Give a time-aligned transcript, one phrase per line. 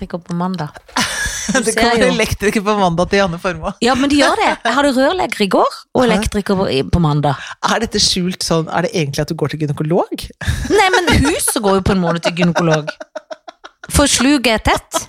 [0.00, 0.70] elektriker på mandag.
[1.50, 2.12] Det kan være jo.
[2.14, 3.72] elektriker på mandag til Janne Formoe.
[3.82, 4.50] Ja, men de gjør det.
[4.64, 7.40] Jeg hadde rørlegger i går, og elektriker på, på mandag.
[7.66, 10.26] Er dette skjult sånn Er det egentlig at du går til gynekolog?
[10.78, 12.92] Nei, men huset går jo på en måned til gynekolog.
[13.90, 15.00] For sluket er tett.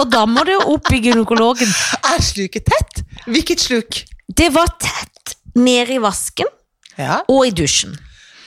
[0.00, 1.72] Og da må det jo opp i gynekologen.
[2.14, 3.02] Er sluket tett?
[3.26, 4.00] Hvilket sluk?
[4.30, 6.48] Det var tett nede i vasken
[6.96, 7.20] Ja.
[7.28, 7.98] og i dusjen.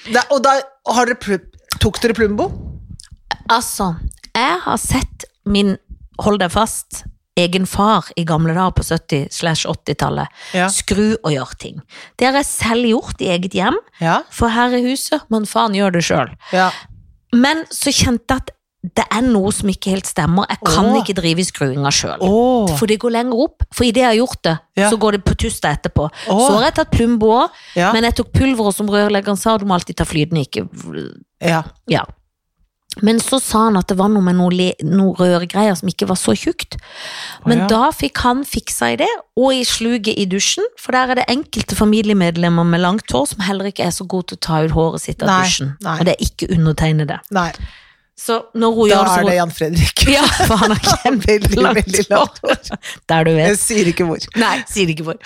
[0.08, 0.56] Da, og da
[0.96, 1.42] har dere
[1.84, 2.48] tok dere Plumbo?
[3.52, 3.92] Altså,
[4.34, 5.78] jeg har sett min,
[6.20, 7.04] hold deg fast,
[7.38, 10.68] egen far i gamle dager på 70-80-tallet Ja.
[10.70, 11.82] skru og gjør ting.
[12.18, 14.22] Det har jeg selv gjort i eget hjem, Ja.
[14.30, 16.30] for her i huset, men faen gjør det sjøl.
[16.52, 16.72] ja.
[17.34, 18.52] Men så kjente jeg at
[18.96, 20.46] det er noe som ikke helt stemmer.
[20.50, 20.98] Jeg kan Åh.
[21.02, 22.20] ikke drive i skruinga sjøl.
[22.78, 23.64] For det går lenger opp.
[23.74, 24.90] For idet jeg har gjort det, Ja.
[24.92, 26.10] så går det på tusta etterpå.
[26.30, 26.48] Åh.
[26.48, 27.50] Så har jeg tatt Plumbo òg,
[27.94, 30.68] men jeg tok pulveret som rørleggeren sa, du må alltid ta flytende, ikke
[31.42, 31.64] ja.
[31.88, 32.04] Ja.
[33.02, 36.20] Men så sa han at det var noe med noe, noe rørgreier som ikke var
[36.20, 36.78] så tjukt.
[37.48, 37.70] Men ja.
[37.72, 41.30] da fikk han fiksa i det, og i sluget i dusjen, for der er det
[41.34, 44.76] enkelte familiemedlemmer med langt hår som heller ikke er så gode til å ta ut
[44.78, 45.74] håret sitt av Nei, dusjen.
[45.82, 45.96] nei.
[45.98, 47.18] Og det er ikke undertegnede.
[47.34, 47.50] Nei,
[48.20, 50.02] Så når hun da gjør det, er det Jan Fredrik.
[50.14, 52.58] Ja, for han har Veldig, en veldig langt hår.
[53.10, 53.48] Der du vet.
[53.48, 54.26] Jeg sier ikke hvor.
[54.38, 55.18] Nei, sier ikke hvor.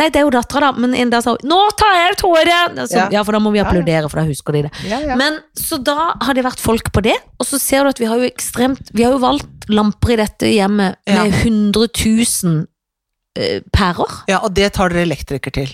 [0.00, 0.82] Nei, det er jo dattera, da.
[0.82, 3.08] Men en dag sa hun 'Nå tar jeg ut håret!' Så, Ja.
[3.18, 3.22] ja.
[3.22, 4.72] for da må vi applaudere, for da husker de det.
[4.90, 5.16] Ja, ja.
[5.20, 8.06] Men Så da har det vært folk på det, og så ser du at vi
[8.10, 12.66] har jo ekstremt Vi har jo valgt lamper i dette hjemmet med 100 000
[13.36, 14.24] eh, pærer.
[14.28, 15.70] ja, og det tar dere elektriker til.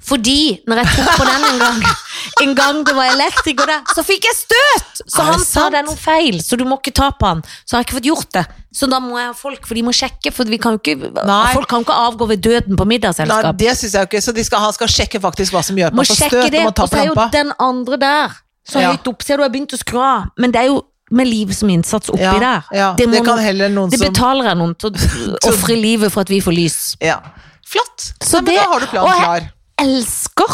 [0.00, 1.82] Fordi når jeg tok på den en gang,
[2.42, 5.02] en gang det var elektriker der, så fikk jeg støt!
[5.08, 7.42] Så han sa det er noe feil, så du må ikke ta på han.
[7.64, 8.44] Så har jeg ikke fått gjort det.
[8.78, 11.12] Så da må jeg ha folk, for de må sjekke, for vi kan jo ikke,
[11.54, 14.44] folk kan jo ikke avgå ved døden på Nei, det synes jeg ikke, så de
[14.44, 16.84] skal, han skal sjekke faktisk hva som gjør at man får støt når man tar
[16.84, 18.36] og så er jo den andre der
[18.68, 18.90] så Ja.
[18.92, 19.22] høyt opp.
[19.24, 21.70] Ser du, jeg har begynt å skru av, men det er jo med liv som
[21.72, 22.64] innsats oppi Ja, der.
[22.76, 24.90] ja, det, kan noen- heller noen det betaler jeg noen til
[25.40, 26.96] å ofre livet for at vi får lys.
[27.00, 27.20] ja.
[27.68, 28.12] Flott!
[28.24, 29.08] Så Nei, men det- da har du og
[29.40, 30.52] jeg- Elsker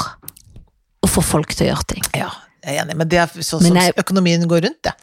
[1.04, 2.06] å få folk til å gjøre ting.
[2.16, 2.30] Ja,
[2.64, 4.94] jeg er enig, men det er sånn som jeg- økonomien går rundt, det.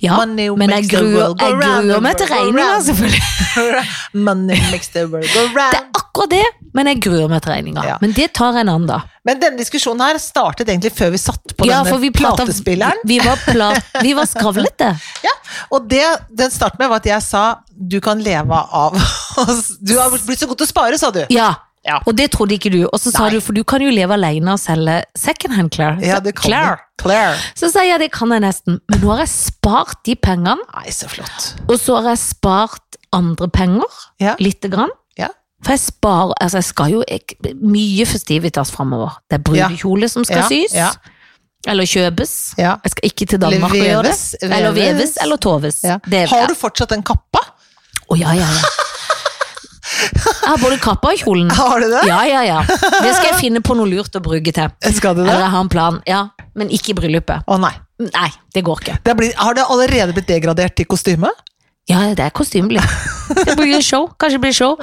[0.00, 3.82] Ja, men jeg gruer, jeg gruer meg til regninga, selvfølgelig.
[4.26, 5.74] Money makes the world go round.
[5.74, 7.84] Det er akkurat det, men jeg gruer meg til regninga.
[7.84, 7.96] Ja.
[8.00, 9.02] Men det tar en annen, da.
[9.26, 13.02] Men denne diskusjonen her startet egentlig før vi satt på Ja, denne platespilleren.
[13.04, 14.94] Vi var, plat, vi var skravlete.
[15.26, 15.34] Ja,
[15.76, 17.44] og det den startet med var at jeg sa
[17.76, 18.96] du kan leve av
[19.44, 19.74] oss.
[19.82, 21.26] Du har blitt så god til å spare, sa du.
[21.34, 21.52] Ja.
[21.86, 22.00] Ja.
[22.06, 22.80] Og det trodde ikke du.
[22.88, 23.36] Og så sa Nei.
[23.36, 26.00] du, for du kan jo leve alene og selge secondhand klær.
[26.02, 26.76] Ja, det kan Claire.
[26.98, 27.36] Claire.
[27.54, 28.80] Så sa jeg ja, det kan jeg nesten.
[28.90, 31.52] Men nå har jeg spart de pengene, Nei, så flott.
[31.68, 34.00] og så har jeg spart andre penger.
[34.22, 34.34] Ja.
[34.42, 34.90] Lite grann.
[35.18, 35.28] Ja.
[35.64, 39.20] For jeg sparer Altså, jeg skal jo jeg, mye festivitas framover.
[39.30, 40.74] Det er brudekjole som skal sys.
[40.74, 40.90] ja.
[41.66, 42.32] Eller kjøpes.
[42.60, 42.76] Ja.
[42.84, 44.18] Jeg skal ikke til Danmark og gjøre det.
[44.42, 45.16] Eller veves.
[45.22, 45.80] eller toves.
[45.82, 47.40] Har du fortsatt den kappa?
[48.06, 48.74] Å, ja, ja, ja.
[49.96, 51.50] Jeg har både kappa og kjolen.
[51.56, 52.02] Har du det?
[52.08, 52.60] Ja, ja, ja.
[52.66, 54.70] Det skal jeg finne på noe lurt å bruke til.
[54.96, 55.30] Skal du det?
[55.30, 55.98] Eller jeg har en plan.
[56.08, 56.20] Ja,
[56.58, 57.46] men ikke i bryllupet.
[57.48, 57.72] Å nei.
[58.02, 58.96] Nei, det går ikke.
[59.06, 61.30] Det blir, har det allerede blitt degradert til kostyme?
[61.88, 62.82] Ja, det er kostymelig.
[63.46, 64.08] Det blir show.
[64.18, 64.76] Kanskje det blir show.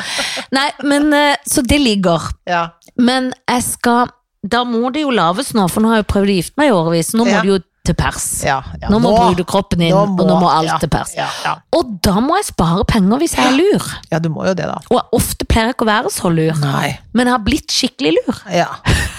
[0.56, 2.30] Nei, men eh, Så det ligger.
[2.47, 2.69] Ja.
[3.00, 4.09] Men jeg skal
[4.44, 6.72] Da må det jo lages nå, for nå har jeg jo prøvd å gifte meg
[6.72, 7.13] i årevis.
[7.16, 7.41] Nå må Ja.
[7.44, 8.25] det jo til pers.
[8.47, 8.88] ja, ja.
[8.88, 11.09] Nå må brudekroppen inn, og nå må alt ja, til pers.
[11.17, 11.51] Ja, ja.
[11.75, 13.88] Og da må jeg spare penger hvis jeg er lur.
[14.11, 14.77] ja, du må jo det, da.
[14.88, 16.94] Og ofte pleier jeg ikke å være så lur, Nei.
[17.11, 18.39] men jeg har blitt skikkelig lur.
[18.55, 18.69] Ja,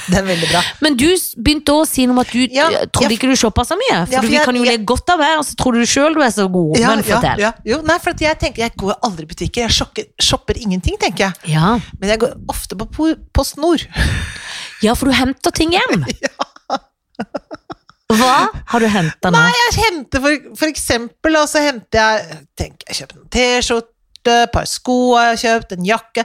[0.09, 0.63] det er veldig bra.
[0.85, 1.05] Men du
[1.45, 4.01] begynte å si noe om at du Ja, trodde ja, ikke du shoppa så mye.
[4.07, 5.77] For, Ja, for vi jeg- kan jo jeg- le godt av hver, og så tror
[5.77, 6.79] du sjøl du er så god.
[6.81, 7.41] Ja, men fortell.
[7.45, 7.53] Ja, ja.
[7.75, 9.65] Jo, nei, for jeg tenker, jeg går aldri i butikker.
[9.69, 11.53] Jeg shopper, shopper ingenting, tenker jeg.
[11.57, 11.77] Ja.
[12.01, 13.85] Men jeg går ofte på Po- Post Nord.
[14.85, 16.05] ja, for du henter ting hjem.
[18.13, 19.39] Hva har du henta nå?
[19.39, 23.91] Nei, jeg henter for, for eksempel, så henter jeg tenk, Jeg kjøper en T-skjorte,
[24.45, 26.25] et par sko har jeg kjøpt, en jakke.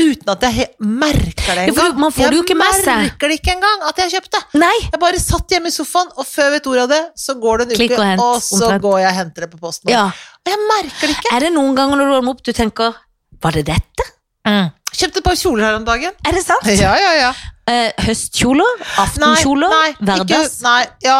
[0.00, 1.94] Uten at jeg merker det Ja, engang.
[1.94, 2.84] du- man får det jo ikke med seg.
[2.86, 4.42] Jeg merker det ikke engang at jeg kjøpte.
[4.58, 4.76] Nei!
[4.92, 7.58] Jeg bare satt hjemme i sofaen, og før jeg vet ordet av det, så går
[7.58, 8.82] det en Klikk uke, og hent, og så omtrent.
[8.82, 9.90] går jeg og henter det på posten.
[9.90, 10.04] Ja.
[10.06, 11.34] Og jeg merker det ikke.
[11.36, 12.94] Er det noen ganger når du varmer opp du tenker
[13.42, 14.04] Var det dette?
[14.90, 16.14] Kjøpte et par kjoler her om dagen.
[16.26, 16.66] Er det sant?
[16.74, 17.30] Ja, ja, ja.
[17.70, 18.80] Eh, høstkjoler?
[18.98, 19.70] Aftenkjoler?
[19.70, 20.56] nei, hverdags?
[20.56, 21.18] Ikke, nei, ja,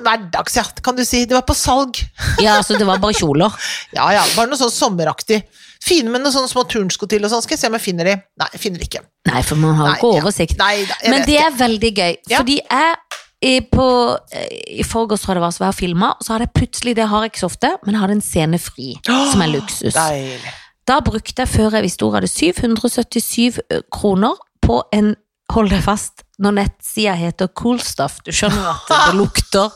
[0.00, 1.22] hverdags, ja, kan du si.
[1.30, 2.00] Det var på salg.
[2.42, 3.54] Ja, altså det var bare kjoler.
[3.96, 5.44] Ja, ja, bare noe sånn sommeraktig.
[5.84, 7.44] Fine med noen sånne små turnsko til og sånn.
[7.44, 8.16] Skal jeg se om jeg finner de.
[8.40, 9.04] Nei, jeg finner ikke.
[9.30, 10.58] Nei, for man har jo ikke ja.
[10.64, 12.40] Nei, da, Men det er veldig gøy, Ja.
[12.40, 13.86] fordi jeg i, på,
[14.32, 16.54] eh, I forgårs tror jeg det var, så var jeg filma, og så hadde jeg
[16.56, 19.50] plutselig, det har jeg ikke så ofte, men jeg hadde en scene fri, som er
[19.52, 19.92] luksus.
[19.92, 20.54] Deilig.
[20.88, 23.60] Da brukte jeg, før jeg visste ordet, 777
[23.92, 25.14] kroner på en,
[25.52, 28.20] hold deg fast, når nettsida heter Cool Stuff.
[28.26, 29.72] Du skjønner at det lukter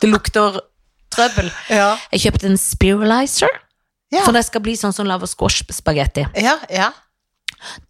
[0.00, 0.58] Det lukter
[1.14, 1.50] trøbbel.
[1.70, 1.94] Ja.
[2.12, 3.52] Jeg kjøpte en spiralizer.
[4.12, 4.24] Ja.
[4.24, 6.26] For det skal bli sånn som lager squash-spagetti.
[6.38, 6.90] Ja, ja,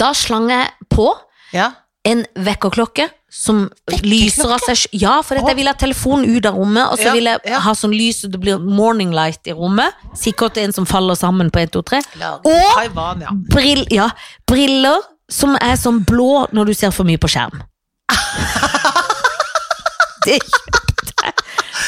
[0.01, 1.09] Da slang jeg på
[1.53, 1.71] ja.
[2.07, 3.65] en vekkerklokke som
[4.07, 7.13] lyser av seg Ja, for jeg vil ha telefonen ut av rommet, og så Ja,
[7.17, 7.59] vil jeg ja.
[7.65, 9.91] ha sånn lys så det blir morning light i rommet.
[10.15, 12.03] Sikkert en som faller sammen på 1, 2, 3.
[12.21, 13.31] Laget Og- Taiwan, ja.
[13.51, 14.11] Brill, ja,
[14.47, 17.65] briller som er sånn blå når du ser for mye på skjerm.
[20.25, 20.39] Det.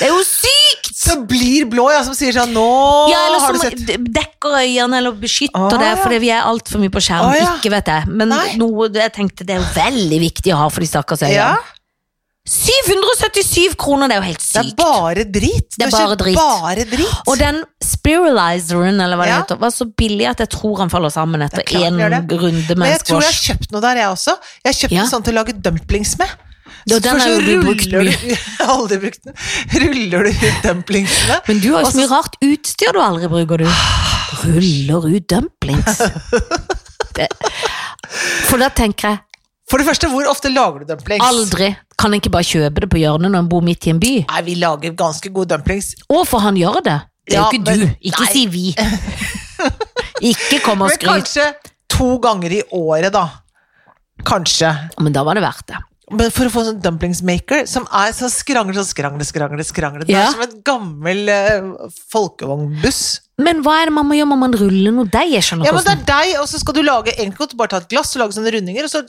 [0.01, 0.91] Det er jo sykt!
[0.97, 2.65] Så blir blå, ja, som sier sånn Nå
[3.13, 3.83] Ja, eller har du sett
[4.17, 7.29] dekker øynene eller beskytter Å, det, fordi vi er altfor mye på skjerm.
[7.31, 7.53] Ah, ja.
[7.57, 8.57] Ikke vet jeg, men Nei.
[8.61, 11.55] noe jeg tenkte det er veldig viktig å ha for de stakkars Ja,
[12.47, 14.77] 777 kroner, det er jo helt sykt.
[14.79, 15.67] det er bare drit.
[15.77, 16.37] Det er bare drit.
[16.39, 17.17] Bare drit.
[17.27, 19.41] Og den spiralizeren, eller hva det Ja.
[19.43, 22.79] heter, var så billig at jeg tror han faller sammen etter er én runde med
[22.79, 24.37] Men jeg tror jeg har kjøpt noe der, jeg også.
[24.63, 25.03] Jeg har kjøpt Ja.
[25.03, 26.29] noe sånt til å lage dumplings med.
[26.87, 28.03] Ja, den har jo du brukt mye.
[28.05, 29.35] du- Jeg har aldri brukt den.
[29.83, 31.41] Ruller du ut dumplingsene?
[31.49, 33.69] Men du har jo så mye rart utstyr du aldri bruker, du.
[34.45, 36.03] Ruller ut dumplings.
[37.17, 37.27] Det.
[38.47, 39.19] For da tenker jeg
[39.71, 41.25] For det første, hvor ofte lager du dumplings?
[41.25, 43.99] aldri kan en ikke bare kjøpe det på hjørnet når en bor midt i en
[44.03, 44.11] by.
[44.29, 45.95] Nei, vi lager ganske gode dumplings.
[46.13, 46.99] Å, for han gjør det.
[47.27, 47.97] Det er Ja, jo ikke men- du.
[48.11, 48.33] Ikke nei.
[48.37, 48.67] si vi.
[50.31, 51.49] Ikke kom og Men kanskje
[51.93, 53.25] to ganger i året, da.
[54.29, 54.71] Kanskje.
[55.01, 55.81] Men da var det verdt det.
[56.09, 60.05] Men for å få en sånn dumplingsmaker som er så skrangle, så skrangle, skrangle, skrangle.
[60.07, 60.29] Det Ja.
[60.29, 63.21] er som en gammel uh, folkevognbuss.
[63.43, 64.29] Men hva er det man må gjøre?
[64.31, 65.33] Må man rulle noe deig?
[65.35, 67.81] Jeg skjønner Ja, men det er deg, og så skal du lage Egentlig bare ta
[67.83, 69.03] et glass og lage sånne rundinger, og så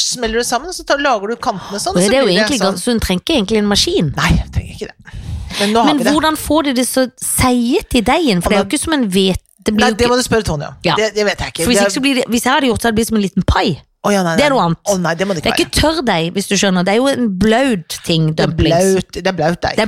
[0.00, 1.92] smeller du sammen, og så tar, lager du kantene sånn.
[1.92, 2.78] og Det så er jo egentlig sånn.
[2.80, 4.12] Så hun trenger ikke egentlig en maskin.
[4.16, 5.20] Nei, jeg trenger ikke det.
[5.60, 6.12] Men Men det.
[6.14, 8.40] hvordan får de det så seiet i deigen?
[8.42, 9.40] For det er jo ikke som en hvete.
[9.64, 10.74] Det Nei, det må du spørre Tonje om.
[10.84, 10.94] Ja.
[10.94, 11.64] Det, det vet jeg ikke.
[11.64, 13.08] for hvis, Det er- ikke blir det, hvis jeg hadde gjort det, hadde det blitt
[13.08, 13.80] som en liten pai.
[14.04, 14.80] Å, ja, nei, det er noe annet.
[14.92, 16.84] Oh, nei, det det er ikke tørrdeig, hvis du skjønner.
[16.84, 19.06] Det er jo en blaut ting, dumplings.
[19.16, 19.78] det er blaut deig.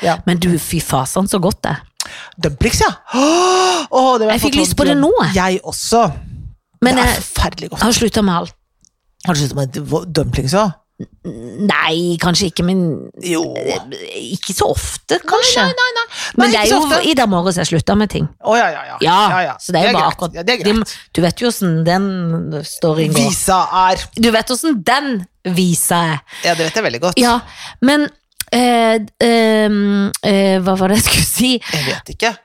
[0.00, 0.16] Ja.
[0.24, 1.82] Men du, fy fasan, så godt det er.
[2.40, 2.88] Dumplings, ja.
[3.92, 5.36] Oh, Jeg fikk lyst på det nå, jeg.
[5.36, 6.06] Jeg også.
[6.80, 7.82] Men det er jeg forferdelig godt.
[7.84, 8.56] har slutta med alt.
[9.26, 10.72] Har du sluttet med dumplings òg?
[11.24, 12.80] Nei, kanskje ikke, men
[13.24, 13.42] Jo.
[14.20, 15.62] Ikke så ofte, kanskje.
[15.64, 16.04] Nei, nei, nei.
[16.40, 16.80] Men det er jo
[17.10, 18.28] i dag morges jeg slutta med ting.
[18.44, 18.96] Å ja, ja, ja.
[19.04, 23.28] Ja, så det er jo bare akkurat de- Du vet jo åssen den storyen går.
[23.30, 26.20] Visa er Du vet åssen den visa er.
[26.44, 27.18] Ja, det vet jeg veldig godt.
[27.20, 27.40] Ja,
[27.82, 28.08] men
[28.52, 29.70] eh, eh,
[30.24, 31.52] eh, Hva var det jeg skulle si?
[31.72, 32.36] Jeg vet ikke.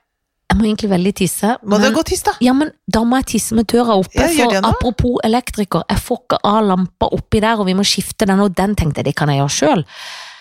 [0.51, 1.57] Jeg må egentlig veldig tisse.
[1.65, 2.33] Må men- du gå tisse, da?
[2.39, 4.13] Ja, men da må jeg tisse med døra oppe.
[4.13, 8.25] Ja, for apropos elektriker, jeg får ikke av lampa oppi der, og vi må skifte
[8.27, 9.85] den, og den tenkte jeg det kan jeg gjøre sjøl.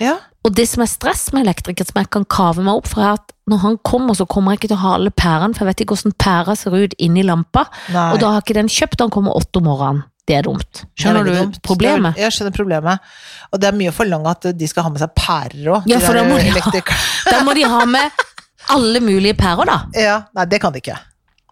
[0.01, 0.17] Ja.
[0.45, 3.15] Og det som er stress med elektriker, som jeg kan kave meg opp for, er
[3.15, 5.73] at når han kommer, så kommer jeg ikke til å ha alle pærene, for jeg
[5.75, 8.13] vet ikke hvordan pæra ser ut inni lampa, Nei.
[8.13, 10.05] og da har ikke den kjøpt, han kommer åtte om morgenen.
[10.27, 10.85] Det er dumt.
[10.85, 11.59] Er Skjønner du dumt.
[11.63, 12.17] problemet?
[12.17, 12.99] Jeg skjønner problemet.
[13.53, 15.83] Og det er mye å forlange at de skal ha med seg pærer òg.
[15.87, 16.71] Ja, for da må de ha-
[17.31, 18.11] Da må de ha med
[18.73, 19.81] alle mulige pærer, da.
[19.99, 20.97] Ja, nei, det kan de ikke.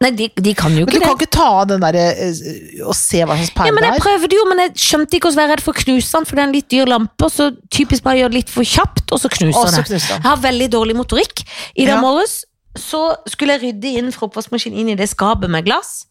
[0.03, 2.39] Nei, de, de kan jo Men ikke du kan ikke ta av den derre eh,
[2.83, 5.37] og se hva slags Ja, men jeg det prøvde jo, men jeg skjønte ikke å
[5.37, 8.03] være redd for å knuse den, for det er en litt dyr lampe, så typisk
[8.03, 9.85] bare gjør det litt for kjapt, og så knuser det.
[9.93, 11.45] knuste Jeg har veldig dårlig motorikk.
[11.77, 12.01] I dag Ja.
[12.03, 12.41] morges
[12.75, 16.07] så skulle jeg rydde inn fra oppvaskmaskinen inn i det skapet med glass.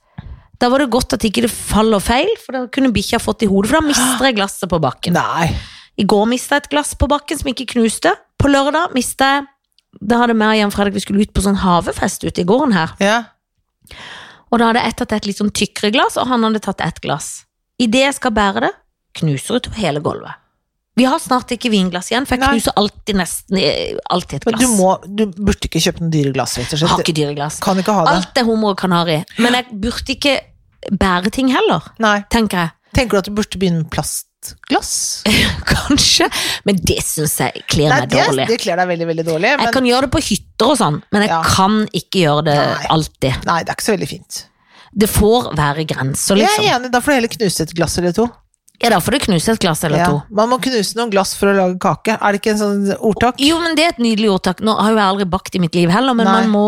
[0.62, 3.50] Da var det godt at ikke det faller feil, for da kunne bikkja fått i
[3.50, 5.18] hodet, for da mister jeg glasset på bakken.
[5.18, 5.50] Nei.
[6.00, 8.14] I går mista jeg et glass på bakken som ikke knuste.
[8.40, 9.50] På lørdag mista jeg
[10.00, 12.74] Da hadde vi og Jan Fredrik vi skulle ut på sånn havefest ute i gården
[12.78, 12.94] her.
[13.04, 13.18] Ja.
[14.52, 17.02] Og da hadde jeg tatt et litt sånn tykkere glass, og han hadde tatt ett
[17.04, 17.46] glass.
[17.82, 18.72] Idet jeg skal bære det,
[19.20, 20.38] knuser utover hele gulvet.
[21.00, 22.50] Vi har snart ikke vinglass igjen, for jeg Nei.
[22.58, 24.64] knuser alltid nesten eh, alltid et Men glass.
[24.64, 26.92] du, må, du burde ikke kjøpe noen dyre glass, rett og slett.
[26.92, 27.60] har ikke dyre glass.
[27.64, 28.16] Kan ikke ha det.
[28.20, 29.22] Alt er hummer og kanari.
[29.40, 30.36] Men jeg burde ikke
[30.92, 32.18] bære ting heller, Nei.
[32.30, 32.76] tenker jeg.
[32.96, 33.90] Tenker du at du burde begynne med
[34.42, 35.24] plastglass?
[35.66, 36.28] Kanskje.
[36.66, 38.48] Men det syns jeg kler meg det, dårlig.
[38.50, 39.52] det kler deg veldig, veldig dårlig.
[39.58, 41.42] Men Jeg kan gjøre det på hytter og sånn, men jeg Ja.
[41.44, 42.86] kan ikke gjøre det Nei.
[42.90, 43.46] alltid.
[43.46, 44.46] nei, det er ikke så veldig fint.
[44.94, 46.66] Det får være grenser, Jeg liksom.
[46.66, 48.26] er enig, da får du heller knuse et glass eller to.
[48.82, 50.06] Ja, da får du knuse et glass eller Ja.
[50.10, 50.22] to.
[50.34, 52.16] Man må knuse noen glass for å lage kake.
[52.20, 53.36] Er det ikke en sånn ordtak?
[53.38, 54.60] Jo, men det er et nydelig ordtak.
[54.66, 56.34] Nå har jo jeg aldri bakt i mitt liv heller, men Nei.
[56.42, 56.64] man må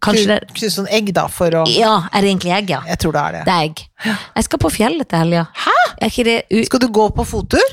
[0.00, 2.80] kanskje Knuse noen egg, da, for å Ja, er det egentlig egg, ja?
[2.86, 3.44] Jeg tror det er det.
[3.44, 3.82] Det er egg.
[4.36, 5.46] Jeg skal på fjellet til helga.
[5.54, 5.76] Hæ?
[6.00, 6.64] Det u...
[6.64, 7.66] Skal du gå på fottur?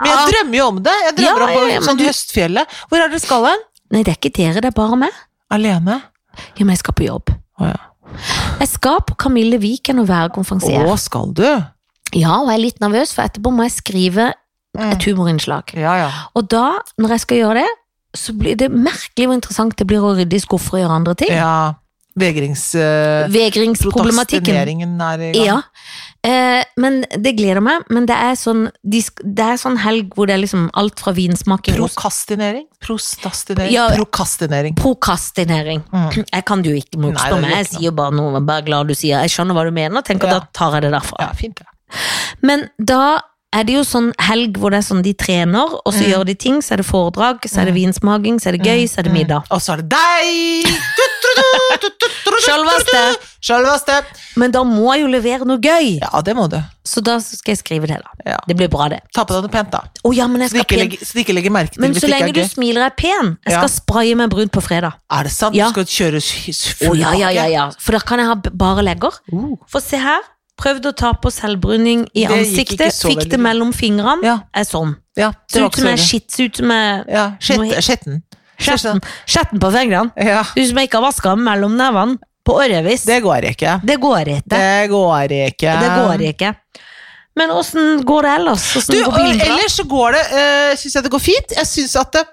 [0.00, 0.92] Men jeg drømmer jo om det.
[1.04, 2.66] Jeg drømmer Ja, om ja, ja, sånn du- Høstfjellet.
[2.88, 3.58] Hvor er dere skal hen?
[3.90, 5.10] Nei, det er ikke dere, det er bare meg.
[5.50, 6.02] Alene?
[6.56, 7.32] Ja, men jeg skal på jobb.
[7.60, 7.76] Å ja.
[8.60, 10.86] Jeg skal på Camille Viken og være konferansier.
[10.86, 11.44] Å, skal du?
[12.16, 14.30] Ja, og jeg er litt nervøs, for etterpå må jeg skrive
[14.78, 15.74] et humorinnslag.
[15.76, 16.08] Ja, ja.
[16.38, 17.68] Og da, når jeg skal gjøre det,
[18.16, 21.18] så blir det merkelig hvor interessant det blir å rydde i skuffer og gjøre andre
[21.24, 21.34] ting.
[21.34, 21.74] ja.
[22.18, 22.74] Vegrings...
[22.74, 24.56] Uh, Vegringsproblematikken.
[24.56, 24.70] Er
[25.22, 25.44] i gang.
[25.46, 25.58] Ja.
[26.26, 27.84] Eh, men det gleder meg.
[27.94, 31.14] Men det er sånn, de, det er sånn helg hvor det er liksom alt fra
[31.14, 32.66] vinsmaking Prokastinering?
[32.82, 33.72] Prostastinering?
[33.74, 33.86] Ja.
[33.94, 34.76] Prokastinering.
[34.78, 35.84] prokastinering.
[35.92, 36.10] Mm.
[36.24, 37.56] Jeg kan det jo ikke motstå det meg.
[37.60, 40.40] Jeg sier bare noe, bare glad du sier Jeg skjønner hva du mener, tenker Ja.
[40.40, 41.22] da tar jeg det derfra.
[41.22, 41.70] Ja, fint det.
[42.42, 43.20] Men da
[43.56, 46.10] er det jo sånn helg hvor det er sånn de trener, og så Mm.
[46.12, 48.84] gjør de ting, så er det foredrag, så er det vinsmaking, så er det gøy,
[48.86, 49.42] så er det middag.
[49.50, 50.68] Og så er det deg!
[52.44, 53.00] Sjølveste.
[53.44, 53.96] Sjølveste.
[54.40, 56.58] Men da må jeg jo levere noe gøy, Ja, det må du.
[56.84, 58.30] så da skal jeg skrive det, da.
[58.32, 58.38] Ja.
[58.46, 59.00] Det blir bra, det.
[59.14, 59.80] Ta på deg noe pent, da.
[60.04, 61.80] Oh, ja, men jeg Så de skal ikke legger, så de ikke legger merke til
[61.84, 63.36] Men så lenge er du smiler er pen.
[63.46, 63.60] Jeg Ja.
[63.66, 64.92] skal spraye meg brun på fredag.
[65.10, 65.54] Er det sant?
[65.56, 65.70] Ja.
[65.72, 66.20] Du skal kjøre
[66.78, 67.70] full oh, ja, ja, ja, ja.
[67.78, 69.12] For da kan jeg ha bare legger.
[69.32, 69.56] Uh.
[69.66, 70.20] For se her.
[70.58, 72.96] Prøvde å ta på selvbruning i Det ansiktet.
[73.06, 74.26] Fikk det mellom fingrene.
[74.26, 74.96] Ja, Er sånn.
[75.16, 75.30] ja.
[75.46, 78.22] Det Ser ut som jeg skitt, ser ut som jeg Ja, skjetten.
[78.58, 80.10] Skjetten, skjetten på fingrene.
[80.18, 83.04] Ja, Ser ut som jeg ikke har vaska mellom nevene på årevis.
[83.06, 83.76] Det, det går ikke.
[84.02, 84.56] går ikke.
[84.56, 85.76] Det går ikke.
[85.84, 86.54] Det går ikke.
[87.38, 88.66] Men åssen går det ellers?
[88.88, 91.54] Du, går ellers så går det uh, Syns jeg det går fint.
[91.60, 92.24] Jeg syns at det,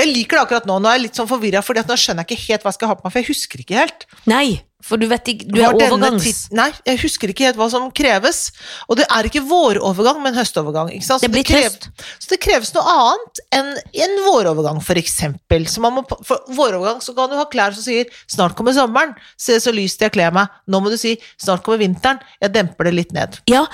[0.00, 0.80] Jeg liker det akkurat nå.
[0.82, 2.90] Nå er jeg litt sånn forvirra, for nå skjønner jeg ikke helt hva jeg skal
[2.90, 4.06] ha på meg, for jeg husker ikke helt.
[4.30, 4.46] Nei,
[4.82, 6.48] for du vet ikke Du er overgangs...
[6.50, 8.50] Nei, jeg husker ikke helt hva som kreves.
[8.90, 10.90] Og det er ikke vårovergang, men høstovergang.
[11.06, 11.86] Så Det blir krev- tøft.
[12.18, 13.70] Så det kreves noe annet enn
[14.06, 15.68] en vårovergang, for eksempel.
[15.70, 19.14] Så man må, for vårovergang så kan du ha klær som sier 'snart kommer sommeren',
[19.38, 20.48] se så lyst jeg kler meg.
[20.68, 23.38] Nå må du si 'snart kommer vinteren', jeg demper det litt ned.
[23.48, 23.66] Ja,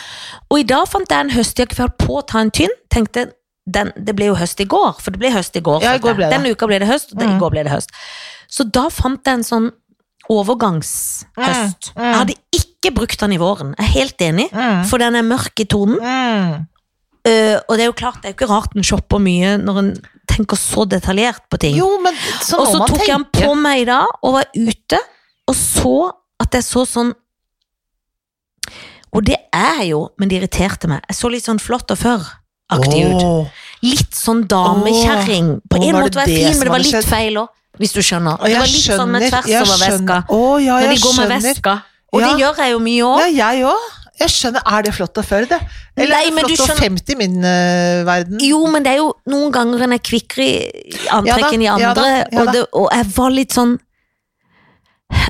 [0.51, 2.71] og i dag fant jeg en høstjakke for jeg på å ta en tynn.
[2.91, 3.33] Tenkte
[3.69, 5.83] den, det ble jo høst i går, for det ble høst i går.
[5.83, 6.33] Ja, i går ble det.
[6.39, 7.37] Denne uka ble det høst, og Mm.
[7.37, 7.91] i går ble det høst.
[8.49, 9.71] Så da fant jeg en sånn
[10.31, 11.93] overgangshøst.
[11.95, 12.05] Mm, mm.
[12.05, 14.85] Jeg hadde ikke brukt den i våren, jeg er helt enig, Mm.
[14.87, 15.99] for den er mørk i tonen.
[17.29, 19.79] Øh, og det er jo klart, det er jo ikke rart en shopper mye når
[19.79, 19.91] en
[20.29, 21.77] tenker så detaljert på ting.
[21.77, 24.47] Jo, men sånn og så man tok jeg den på meg i dag, og var
[24.57, 25.01] ute,
[25.49, 25.95] og så
[26.41, 27.15] at jeg så sånn
[29.17, 31.01] Og det er jo, men det irriterte meg.
[31.09, 33.23] Jeg så litt sånn flott og før-aktig ut.
[33.83, 35.53] Litt sånn damekjerring.
[35.71, 37.07] På en måte var jeg fin, men det var litt skjedd?
[37.11, 38.41] feil òg, hvis du skjønner.
[38.43, 40.17] Det var litt sånn med tvers over veska.
[40.65, 41.47] Ja, Når de går med skjønner.
[41.47, 41.77] veska.
[42.13, 43.19] Og det gjør jeg jo mye òg.
[43.21, 43.95] Ja, jeg òg.
[44.19, 44.63] Jeg skjønner.
[44.67, 45.59] Er det flott å føre det?
[45.95, 48.41] Eller Nei, er det flott å skjønner- 50 i min uh, verden?
[48.43, 51.69] Jo, men det er jo noen ganger en er kvikkere i Ja antrekk enn i
[51.69, 52.41] ja da, andre, da.
[52.43, 53.77] og, det, og jeg var litt sånn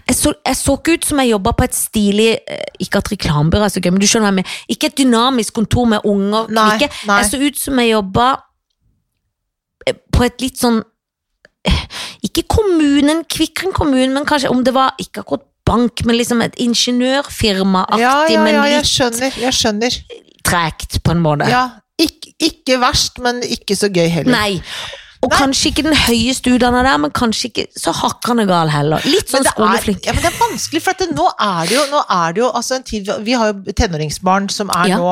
[0.09, 3.11] jeg så, jeg så ikke ut som jeg jobba på et stilig eh, Ikke at
[3.13, 4.61] reklamebyrå er så gøy, men du skjønner hva jeg mener.
[4.73, 6.47] Ikke et dynamisk kontor med unger.
[6.57, 7.19] Nei, ikke, nei.
[7.21, 8.29] Jeg så ut som jeg jobba
[9.87, 10.81] eh, på et litt sånn
[11.69, 11.83] eh,
[12.25, 16.57] Ikke kommunen, Kvikren kommune, men kanskje om det var ikke akkurat bank, men liksom et
[16.65, 19.37] ingeniørfirmaaktig, ja, Ja, ja, men ja, jeg skjønner.
[19.37, 19.99] Jeg skjønner.
[20.49, 21.51] tregt, på en måte.
[21.53, 21.67] Ja,
[22.01, 24.33] ikke, ikke verst, men ikke så gøy heller.
[24.33, 24.63] Nei.
[25.29, 25.39] Og Nei.
[25.43, 29.03] kanskje ikke den høyeste utdanna der, men kanskje ikke så hakkende gal heller.
[29.05, 30.07] Litt sånn det, er, skoleflink.
[30.09, 32.49] ja, men det er vanskelig, for det, nå er det jo, nå er det jo
[32.63, 34.97] altså en tid, Vi har jo tenåringsbarn som er Ja.
[35.03, 35.11] nå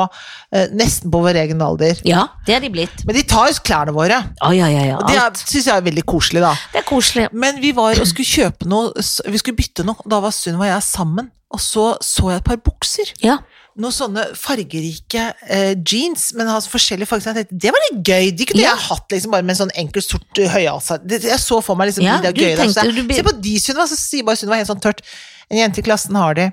[0.56, 2.00] eh, nesten på vår egen alder.
[2.08, 3.04] Ja, det er de blitt.
[3.04, 4.22] Men de tar jo klærne våre.
[4.40, 4.96] Oh, ja, ja, ja.
[5.02, 6.54] Og det syns jeg er veldig koselig, da.
[6.72, 7.28] Det er koselig.
[7.36, 10.56] Men vi var og skulle kjøpe noe, vi skulle bytte noe, og da var Sunn
[10.56, 11.28] og jeg sammen.
[11.52, 13.12] Og så så jeg et par bukser.
[13.22, 13.36] Ja.
[13.76, 17.28] Noen sånne fargerike eh, jeans, men har forskjellige farger.
[17.34, 18.30] Jeg tenkte, Det var litt gøy!
[18.32, 18.72] De kunne Ja.
[18.72, 20.96] jeg hatt liksom bare med en sånn enkel sort uh, høyhalsa.
[21.12, 22.92] Jeg så for meg liksom Ja, de der gøye der.
[22.96, 25.04] Du Se på de Sunniva, så sier bare Sunniva helt sånn tørt.
[25.52, 26.48] En jente i klassen har de.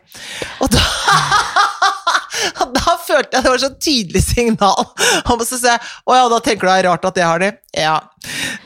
[0.61, 0.83] Og da
[2.73, 4.85] da følte jeg det var så tydelig signal.
[5.31, 7.43] Og så sier jeg å ja, da tenker du det er rart at jeg har
[7.43, 7.51] de?
[7.77, 7.95] Ja.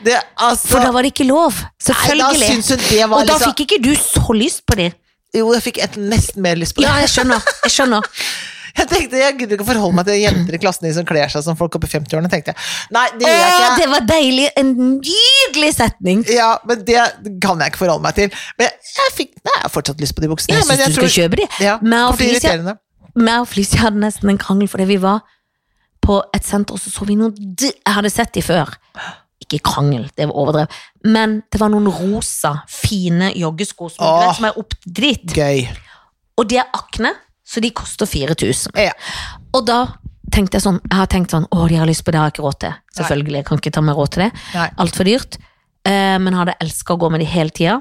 [0.04, 1.58] Det, altså, For da var det ikke lov.
[1.62, 2.40] Nei, Selvfølgelig.
[2.40, 4.88] da syns hun det var Og da liksom fikk ikke du så lyst på de.
[5.36, 6.88] Jo, jeg fikk et, nesten mer lyst på det.
[6.88, 7.42] Ja, jeg skjønner.
[7.66, 8.06] Jeg skjønner.
[8.78, 11.42] Jeg tenkte, jeg gidder ikke å forholde meg til jenter i klassen som kler seg
[11.42, 12.28] som folk oppe i 50-årene.
[12.30, 12.66] tenkte jeg.
[12.94, 13.78] Nei, det gjør jeg ikke.
[13.80, 14.44] det var deilig.
[14.60, 16.20] En nydelig setning.
[16.30, 17.00] Ja, men det
[17.42, 18.30] kan jeg ikke forholde meg til.
[18.60, 20.60] Men jeg fikk nei, jeg har fortsatt lyst på de buksene.
[20.60, 21.48] Jeg men syns du skal kjøpe de.
[21.64, 22.76] Ja, Men og Felicia-
[23.18, 25.24] meg og Felicia hadde nesten en krangel fordi vi var
[26.06, 28.76] på et senter, og så så vi noe Jeg hadde sett de før.
[29.44, 30.74] Ikke krangel, det var overdrevet.
[31.06, 34.18] Men det var noen rosa, fine joggesko som, Åh.
[34.24, 35.64] vet, som er opp dritt Gøy.
[36.38, 37.14] Og de er akne,
[37.46, 38.76] så de koster 4000.
[38.78, 38.94] Ja.
[39.56, 39.84] Og da
[40.34, 42.34] tenkte jeg sånn, jeg har tenkt sånn, å, de har lyst på det, jeg har
[42.34, 42.80] ikke råd til.
[42.98, 44.32] Selvfølgelig, jeg kan ikke ta meg råd til det.
[44.52, 45.38] Altfor Alt for dyrt.
[45.88, 47.78] Eh, men hadde elska å gå med de hele tida.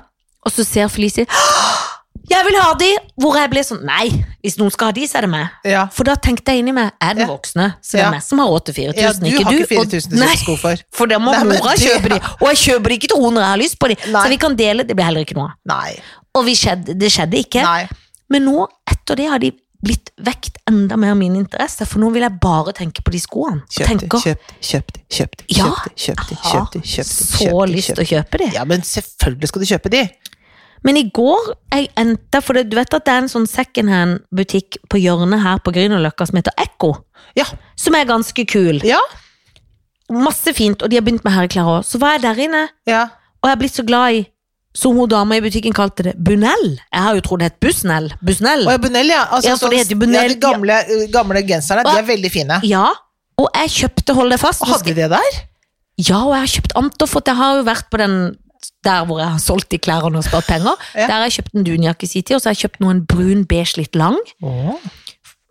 [0.47, 1.27] Og så ser Felicie
[2.29, 2.89] jeg vil ha de!
[3.22, 4.07] Hvor jeg ble sånn Nei,
[4.43, 5.53] hvis noen skal ha de, så er det meg.
[5.67, 5.86] Ja.
[5.93, 8.50] For da tenkte jeg inni meg, er det voksne, så det er meg som har
[8.51, 9.62] råd til 4000, ja, du ikke har du.
[9.63, 10.84] ikke 4000 Og- til å Nei, sko for.
[10.91, 13.34] for da må Nei, mora det- kjøpe de, og jeg kjøper de ikke til henne
[13.38, 13.96] når jeg har lyst på de.
[14.12, 14.24] Nei.
[14.24, 16.01] Så vi kan dele, det blir heller ikke noe av.
[16.36, 17.63] Og vi skjedde, det skjedde ikke.
[17.63, 17.88] Nei.
[18.29, 19.51] Men nå, etter det, har de
[19.84, 23.62] blitt vekt enda mer min interesse, for nå vil jeg bare tenke på de skoene.
[23.69, 26.65] Kjøp de, kjøp de, kjøp de, kjøp de, Ja, kjøp de, kjøp de, jeg har
[26.65, 28.48] kjøp de, kjøp de, så kjøp de, lyst til å kjøpe de.
[28.57, 30.10] Ja, men selvfølgelig skal du kjøpe de.
[30.86, 34.77] Men i går jeg endte For det, du vet at det er en sånn secondhand-butikk
[34.91, 36.93] på hjørnet her på Grünerløkka som heter Ekko.
[37.38, 37.46] Ja.
[37.79, 38.81] Som er ganske kul.
[38.86, 39.00] Ja.
[40.13, 41.86] Masse fint, og de har begynt med herreklær òg.
[41.88, 43.07] Så var jeg der inne, ja.
[43.41, 44.25] og jeg er blitt så glad i
[44.77, 46.67] som hun dama i butikken kalte det, Bunell.
[46.93, 48.12] Jeg har jo trodd det het Bussnell.
[48.22, 48.62] Busnell.
[48.67, 49.24] Og ja, Bunell, ja.
[49.25, 50.75] Altså, Ja, det sånn- heter jo Bunell, Ja, de gamle,
[51.12, 52.60] gamle genserne, de er veldig fine.
[52.63, 52.86] Ja,
[53.41, 55.39] og jeg kjøpte, hold deg fast Og hadde de det der?
[55.98, 58.38] Ja, og jeg har kjøpt Antoff, for jeg har jo vært på den
[58.83, 60.75] der hvor jeg har solgt de klærne og spart penger.
[60.95, 61.07] Ja.
[61.07, 63.03] Der har jeg kjøpt en dunjakke i sin tid, og så har jeg kjøpt noen
[63.09, 64.17] brun beige litt lang,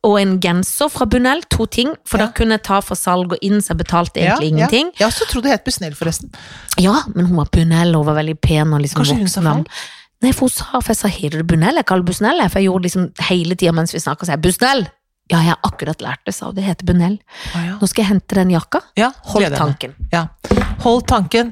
[0.06, 2.26] og en genser fra Bunell, to ting, for Ja.
[2.26, 4.90] da kunne jeg ta for salg og inn, så jeg betalte egentlig ingenting.
[5.00, 5.08] Ja.
[5.10, 6.30] så trodde jeg het Busnell, forresten.
[6.78, 9.64] Ja, men hun var Bunell, og var veldig pen og liksom Kanskje hun sa dame.
[10.22, 11.74] Nei, for hun sa, for jeg sa, heter du Bunell?
[11.76, 14.86] Jeg kaller Busnell, for jeg gjorde liksom hele tida mens vi snakket, så jeg, Busnell!
[15.28, 17.18] Ja, jeg har akkurat lært det, sa hun, det heter Bunell.
[17.56, 17.74] ja.
[17.80, 18.80] Nå skal jeg hente den jakka.
[18.96, 19.94] Ja, Hold tanken.
[20.12, 20.28] Ja.
[20.84, 21.50] Hold tanken.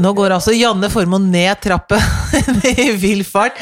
[0.00, 1.98] Nå går altså Janne Formoe ned trappa
[2.72, 3.58] i vill fart.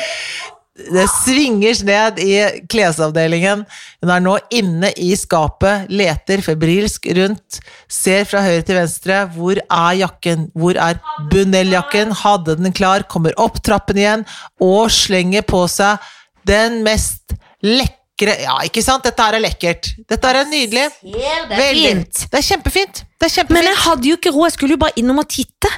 [0.81, 2.35] Det svinger ned i
[2.71, 3.65] klesavdelingen.
[4.01, 7.59] Hun er nå inne i skapet, leter febrilsk rundt,
[7.91, 9.25] ser fra høyre til venstre.
[9.35, 10.47] Hvor er jakken?
[10.55, 12.15] Hvor er Bunell-jakken?
[12.23, 14.25] Hadde den klar, kommer opp trappen igjen
[14.63, 15.99] og slenger på seg
[16.49, 17.35] den mest
[18.21, 19.03] lekre Ja, ikke sant?
[19.07, 19.89] Dette her er lekkert.
[20.09, 20.87] Dette her er nydelig.
[21.03, 21.87] Det er Veldig.
[21.89, 22.21] fint.
[22.31, 23.03] Det er kjempefint.
[23.21, 23.51] Det er kjempefint.
[23.57, 25.69] Men jeg hadde jo ikke råd, jeg skulle jo bare innom og titte.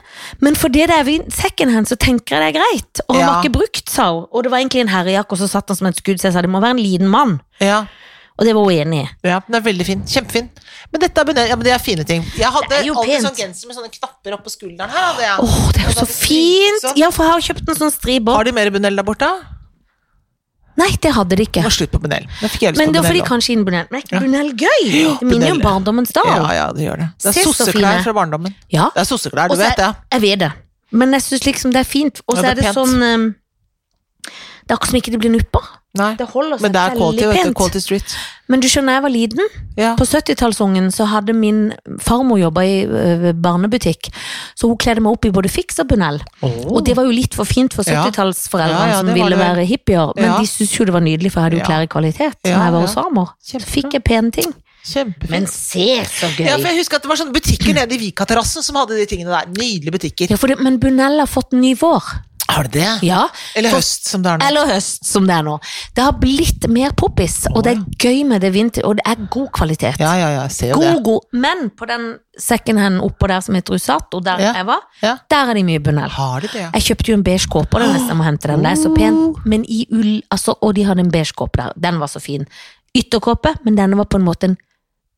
[0.41, 3.01] Men fordi det er secondhand, så tenker jeg det er greit.
[3.09, 3.33] Og han Ja.
[3.33, 4.27] var ikke brukt, sa hun.
[4.33, 6.33] Og det var egentlig en herrejakke, og så satt han som et skudd, så jeg
[6.35, 7.41] sa det må være en liten mann.
[7.61, 7.87] ja.
[8.41, 9.09] Og det var hun enig i.
[9.29, 10.01] Ja, den er veldig fin.
[10.09, 10.49] Kjempefin.
[10.91, 12.25] Men dette er, ja, men det er fine ting.
[12.35, 15.37] Jeg hadde alltid sånn genser med sånne knapper oppå skulderen her.
[15.39, 16.97] Åh, det er jo så fint!
[16.97, 18.33] Ja, for jeg har kjøpt en sånn striber.
[18.35, 19.29] Har de mer Bunell der borte?
[20.81, 21.61] Nei, det hadde de ikke.
[21.61, 23.29] Det var slutt på lyst Men det var fordi Bunell.
[23.29, 23.87] kanskje inn Bunell.
[23.91, 24.87] Men er ikke Brunell gøy?
[25.21, 26.29] Det minner jo om barndommens dal.
[26.31, 27.09] Ja, ja, det gjør det.
[27.21, 28.55] Det er sosseklær fra barndommen.
[28.73, 28.89] Ja.
[28.95, 29.91] Det er sosseklær, du vet det.
[30.17, 30.53] Jeg vet det.
[30.93, 32.21] Men jeg syns liksom det er fint.
[32.27, 33.29] Og så Ja, er det det er sånn um,
[34.25, 35.69] Det er akkurat som ikke det blir nupper.
[35.99, 36.15] Nei.
[36.17, 37.57] Det holder seg Men det er quality, pent.
[37.59, 38.15] Quality Street.
[38.49, 39.51] Men du skjønner, jeg var liten.
[39.77, 39.91] Ja.
[39.99, 41.59] På 70-tallsungen så hadde min
[42.01, 44.09] farmor jobba i ø, barnebutikk,
[44.57, 46.23] så hun kledde meg opp i både fiks og bunell.
[46.43, 49.69] Og det var jo litt for fint for 70-tallsforeldrene Ja, ja, som ville det være
[49.69, 52.41] hippier, men de syntes jo det var nydelig, for jeg hadde jo klær i kvalitet
[52.45, 53.33] når jeg var hos farmor.
[53.45, 54.53] Så fikk jeg pene ting.
[54.83, 55.31] Kjempefint.
[55.31, 56.49] Men se så gøy!
[56.49, 59.05] ja, for jeg husker at det var sånne butikker nede i Vikaterrassen som hadde de
[59.07, 59.53] tingene der.
[59.55, 60.33] Nydelige butikker.
[60.33, 62.09] Ja, det, men bunell har fått en ny vår.
[62.51, 62.99] Har det det?
[63.07, 63.29] Ja.
[63.57, 64.47] Eller For- høst, som det er nå.
[64.49, 65.55] Eller høst, som det er nå.
[65.95, 69.27] Det har blitt mer poppis, og det er gøy med det vinter, og det er
[69.31, 69.99] god kvalitet.
[70.01, 71.03] Ja, ja, ja, jeg ser jo God, det.
[71.05, 71.21] god.
[71.33, 74.53] Men på den second hand oppå der som heter Usato, der Ja.
[74.55, 75.17] jeg var, Ja.
[75.31, 76.09] der er de mye bunnel.
[76.11, 76.71] Har de det, ja?
[76.75, 78.63] Jeg kjøpte jo en beige kåpe, og det er jeg må hente den.
[78.63, 81.73] Det er så pen, men i ull, altså, og de hadde en beige kåpe der.
[81.81, 82.47] Den var så fin.
[82.95, 84.59] Ytterkåpe, men denne var på en måte en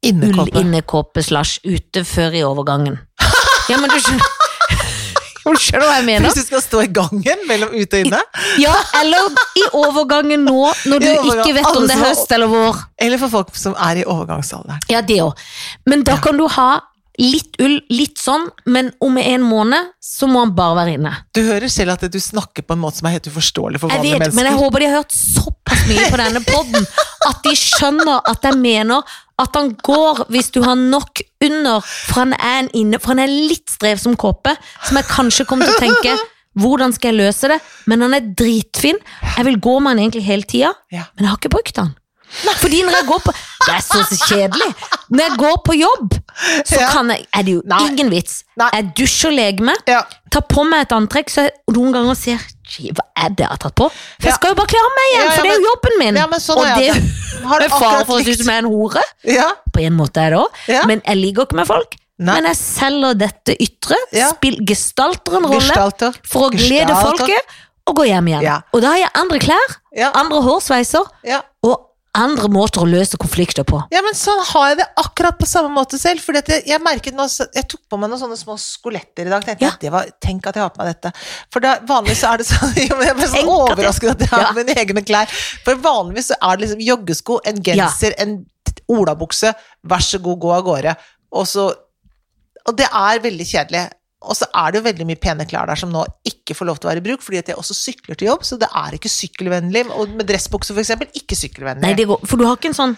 [0.04, 0.52] Innekåpe.
[0.52, 2.98] ull-innekåpe slash ute før i overgangen.
[3.70, 4.20] Ja, men du skjønner
[5.44, 6.24] Du skjønner hva jeg mener?
[6.28, 8.20] Hvis du skal stå i gangen mellom ute og inne?
[8.62, 9.28] Ja, eller
[9.60, 12.80] i overgangen nå, når du ikke vet om det er høst eller vår.
[13.04, 14.80] Eller for folk som er i overgangsalderen.
[14.92, 15.44] Ja, det òg.
[15.90, 16.70] Men da kan du ha
[17.20, 21.12] litt ull, litt sånn, men om en måned så må han bare være inne.
[21.36, 23.98] Du hører selv at du snakker på en måte som er helt uforståelig for Jeg
[24.02, 24.34] vanlige mennesker.
[24.40, 26.86] men jeg håper de har hørt såpass mye på denne podden
[27.30, 32.20] at de skjønner at jeg mener at han går hvis du har nok under, for
[32.24, 34.54] han er en inne, for han er litt strev som kåpe,
[34.86, 36.16] som jeg kanskje kommer til å tenke
[36.54, 37.56] hvordan skal jeg løse det?
[37.90, 38.94] Men han er dritfin.
[39.36, 41.02] Jeg vil gå med han egentlig hele tida, Ja.
[41.16, 41.94] men jeg har ikke brukt han.
[42.60, 43.32] Fordi når jeg går på
[43.66, 44.70] Det er så kjedelig!
[45.10, 46.14] Når jeg går på jobb,
[46.66, 46.88] så Ja.
[46.90, 47.78] kan jeg Er det jo Nei.
[47.88, 48.42] ingen vits.
[48.56, 48.68] Nei.
[48.74, 50.02] Jeg dusjer og leker meg, Ja.
[50.30, 52.14] tar på meg et antrekk, så jeg noen ganger
[52.64, 53.90] «Gee, Hva er det jeg har tatt på?
[53.90, 56.14] For jeg skal jo bare kle av meg igjen, for det er jo jobben min!
[56.40, 56.94] Sånn og det er
[57.48, 59.02] Har du med for å synes jeg er en hore.
[59.24, 59.50] Ja.
[59.72, 60.86] På en måte er det òg.
[60.88, 61.94] Men jeg liker ikke med folk.
[62.18, 62.34] Nei.
[62.40, 64.30] Men jeg selger dette ytre, Ja.
[64.32, 66.14] spill, gestalter en rolle Gestalter.
[66.26, 67.18] for å glede Gestalter.
[67.26, 67.42] folket,
[67.86, 68.42] og gå hjem igjen.
[68.42, 68.60] Ja.
[68.72, 70.10] Og da har jeg andre klær, Ja.
[70.14, 71.40] andre hårsveiser, Ja.
[71.62, 71.80] og
[72.14, 73.80] andre måter å løse konflikter på.
[73.90, 76.20] ja, men sånn har jeg det akkurat på samme måte selv.
[76.22, 79.44] For jeg, jeg merket nå, jeg tok på meg noen sånne små skoletter i dag.
[79.44, 79.72] Tenkte Ja.
[79.80, 81.12] det var, Tenk at jeg har på meg dette.
[81.50, 84.20] For er- vanligvis så er det sånn jo, men Jeg ble sånn at overrasket at
[84.20, 84.52] jeg har Ja.
[84.52, 85.28] mine egne klær.
[85.64, 88.46] For vanligvis så er det liksom joggesko, en genser, en
[88.88, 89.54] olabukse.
[89.84, 90.96] Vær så god, gå av gårde.
[91.32, 91.72] Og så
[92.66, 93.90] Og det er veldig kjedelig.
[94.24, 96.80] Og så er det jo veldig mye pene klær der som nå ikke får lov
[96.80, 98.96] til å være i bruk, fordi at jeg også sykler til jobb, så det er
[98.96, 99.84] ikke sykkelvennlig.
[99.94, 101.84] Og med dressbukse eksempel, ikke sykkelvennlig.
[101.84, 102.96] Nei, går, for du har ikke en sånn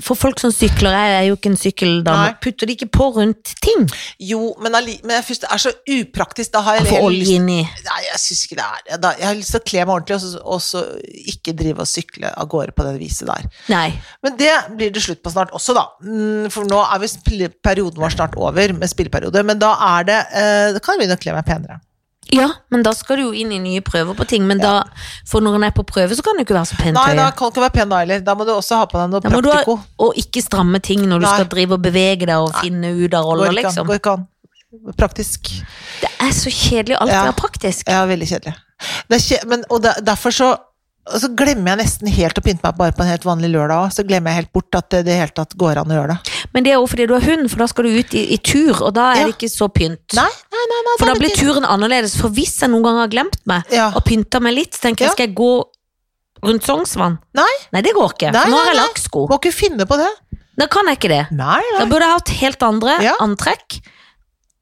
[0.00, 2.38] For folk som sykler, jeg er jo ikke en sykkeldame, Nei.
[2.42, 3.84] putter de ikke på rundt ting?
[4.22, 6.52] Jo, men, men jeg synes det er så upraktisk.
[6.54, 7.60] Da har jeg Få olje inni.
[7.88, 9.00] Nei, jeg syns ikke det er det.
[9.04, 10.84] Da, jeg har lyst til å kle meg ordentlig, og så, og så
[11.34, 13.48] ikke drive og sykle av gårde på det viset der.
[13.72, 13.86] Nei.
[14.24, 15.86] Men det blir det slutt på snart også, da.
[16.06, 20.20] Mm, For nå er vi perioden vår snart over med spilleperiode, men da er det
[20.32, 21.80] eh, Da kan jeg begynne å kle meg penere.
[22.32, 24.46] Ja, men da skal du jo inn i nye prøver på ting.
[24.48, 24.82] Men da,
[25.28, 27.30] for når en er på prøve, så kan du ikke være så pent Nei, da
[27.30, 28.20] kan du ikke være pen da heller.
[28.24, 29.78] Da må du også ha på deg noe Da må ha, praktiko.
[30.06, 31.34] og ikke stramme ting når du Nei.
[31.36, 33.86] skal drive og bevege deg og finne ut av roller, liksom.
[33.86, 34.26] Går ikke an.
[34.96, 35.50] Praktisk.
[36.00, 37.26] Det er så kjedelig alltid Ja.
[37.28, 37.88] er praktisk.
[37.88, 38.54] Ja, veldig kjedelig.
[39.08, 40.56] Det kje men, og der- derfor så
[41.02, 43.88] og så glemmer jeg nesten helt å pynte meg bare på en helt vanlig lørdag
[43.88, 43.92] òg.
[43.96, 46.14] Så glemmer jeg helt bort at det i det hele tatt går an å gjøre
[46.14, 46.34] det.
[46.54, 48.38] Men det er jo fordi du har hund, for da skal du ut i, i
[48.38, 49.26] tur, og da er Ja.
[49.26, 50.14] det ikke så pynt.
[50.14, 50.80] Nei, nei, nei.
[50.86, 52.14] nei For da blir turen annerledes.
[52.20, 53.90] For hvis jeg noen gang har glemt meg Ja.
[53.96, 55.12] og pynta meg litt, så tenker jeg Ja.
[55.18, 55.64] skal jeg gå
[56.44, 57.18] rundt Sognsvann?
[57.34, 57.50] Nei.
[57.72, 58.32] Nei, det går ikke.
[58.32, 58.86] Nei, nå har jeg nei.
[58.86, 59.28] lakksko.
[59.28, 60.10] Må ikke finne på det.
[60.56, 61.26] Da kan jeg ikke det.
[61.32, 63.80] Nei, Da burde jeg hatt helt andre antrekk.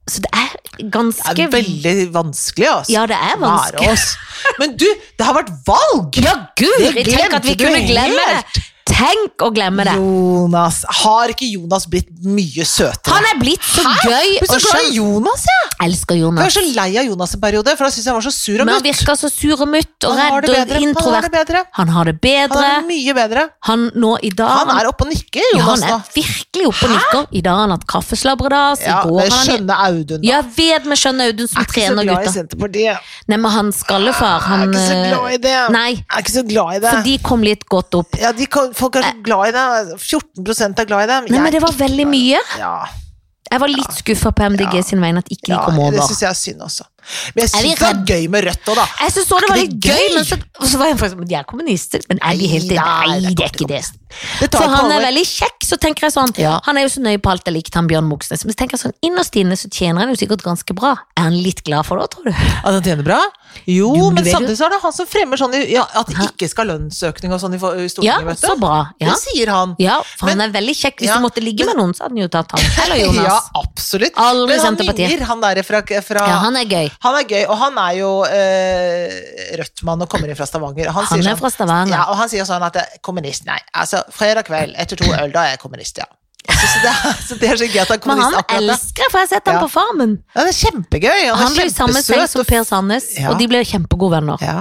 [0.08, 2.92] Så det er ganske Det er veldig vanskelig, altså.
[2.92, 3.98] Ja, det er vanskelig.
[4.58, 4.86] Men du,
[5.18, 6.20] det har vært valg!
[6.24, 7.04] Ja, guri!
[7.04, 8.62] Tenk at vi kunne glemme det!
[8.88, 9.95] Tenk å glemme det!
[9.97, 10.83] Jonas.
[11.03, 13.12] Har ikke Jonas blitt mye søtere?
[13.14, 14.95] Han er blitt så gøy Jeg blir og så glad i.
[14.99, 15.69] Jonas, jeg!
[15.81, 18.27] Jeg elsker Jeg var så lei av Jonas en periode, for da syntes jeg var
[18.27, 18.71] så sur og mutt.
[18.71, 21.62] Men han virker så sur og mutt og Han har redd det og bedre.
[21.79, 22.47] Han har det bedre.
[22.51, 23.47] Han har det Han er mye bedre.
[23.71, 26.88] Han nå i dag Han er oppe og nikker, ja, Jonas, han er virkelig oppe
[26.88, 27.27] og nikker.
[27.31, 28.85] I dag har han hatt kaffeslabredas.
[28.85, 30.29] I Ja, det har Audun, da.
[30.29, 32.21] Ja, ved med skjønne Audun som trener gutta.
[32.21, 32.35] er ikke så glad i.
[32.38, 33.11] Senterpartiet.
[33.31, 35.57] Nei, men han skallefar, Jeg han er ikke så eh, glad i det.
[35.75, 36.90] Nei, Jeg er ikke så glad i det.
[36.95, 38.19] for de kom litt godt opp.
[38.21, 40.00] Ja, de kan, folk er så glad i det.
[40.00, 41.28] 14 er glad i dem.
[41.30, 42.40] Nei, men det var veldig mye.
[42.59, 42.74] Ja,
[43.50, 44.83] Jeg var litt skuffa på MDG Ja.
[44.87, 45.90] sin vegne at ikke de kom over.
[45.90, 46.85] det synes syns jeg er synd også.
[47.35, 48.87] Men jeg syns det var gøy med Rødt òg, da.
[49.01, 50.14] Jeg synes det var litt gøy, gøy?
[50.14, 50.38] men så,
[50.73, 53.68] så var jeg faktisk De er kommunister, men er de helt Nei, det er ikke
[53.70, 53.83] det.
[54.51, 56.57] For han er veldig kjekk, så tenker jeg sånn Ja.
[56.66, 58.42] Han er jo så nøye på alt jeg likte, han Bjørn Moxnes.
[58.46, 60.96] Men så tenker jeg sånn, innerst inne så tjener han jo sikkert ganske bra.
[61.16, 62.33] Er han litt glad for det, tror du?
[62.35, 63.20] At han tjener bra?
[63.66, 66.27] Jo, Jo, men men samtidig så er det han som fremmer sånn ja, at det
[66.29, 68.46] ikke skal lønnsøkning og sånn i Stortinget, Ja, vet du.
[68.46, 68.77] så bra.
[69.03, 69.75] Ja, Det sier han.
[69.83, 71.01] ja for han er veldig kjekk.
[71.03, 72.66] Hvis Ja, du måtte ligge med noen, så hadde han jo tatt han.
[72.85, 74.14] Eller Ja, absolutt.
[74.16, 75.11] Aldri Men han Senterpartiet.
[75.14, 76.90] minner han der fra, fra Ja, han er gøy.
[77.00, 80.90] Han er gøy, og han er jo eh, Rødt-mann og kommer inn fra Stavanger.
[80.92, 81.94] Han, Han er sånn, fra Stavanger.
[81.96, 83.58] Ja, og han sier sånn at det, kommunist, nei.
[83.72, 86.08] Altså, fredag kveld etter to øl, da er jeg kommunist, ja.
[86.50, 86.92] Altså, så, det,
[87.28, 88.74] så det er så gøy at han er Men han kommunist akkurat da.
[88.74, 89.62] elsker for jeg har sett ham Ja.
[89.64, 90.12] på Farmen.
[90.34, 91.18] Ja, det er kjempegøy.
[91.30, 93.30] Han, Han er ble i samme seng som Per Sandnes, Ja.
[93.32, 94.44] og de ble kjempegode venner.
[94.44, 94.58] Ja.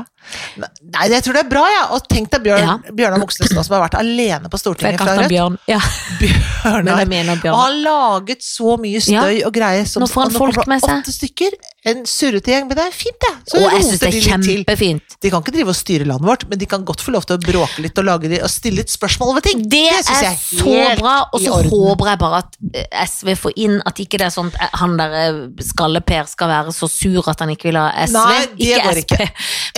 [0.60, 1.84] Nei, jeg tror det er bra, ja.
[1.96, 2.76] Og tenk deg Bjørn, Ja.
[2.96, 5.30] Bjørnar Moxnes som har vært alene på Stortinget fra Rødt.
[5.32, 5.58] Bjørn.
[5.70, 5.80] Ja,
[6.22, 7.04] Bjørnar.
[7.06, 9.86] jeg Og har laget så mye støy og greier.
[9.90, 11.00] Som, Nå får han folk med seg.
[11.04, 11.58] Åtte stykker.
[11.90, 12.68] En surrete gjeng.
[12.68, 13.32] Men det er fint, det.
[13.50, 14.58] Så Og jeg syns det de er til.
[14.64, 15.16] kjempefint.
[15.24, 17.38] De kan ikke drive og styre landet vårt, men de kan godt få lov til
[17.38, 19.64] å bråke litt og, lage, og stille litt spørsmål over ting.
[19.72, 23.34] Det, synes er jeg så helt bra, og så håper jeg bare at eh, SV
[23.40, 25.40] får inn at ikke det er sånn at han der eh,
[25.70, 28.18] Skalle-Per skal være så sur at han ikke vil ha SV.
[28.20, 29.30] Nei, det ikke SP, ikke.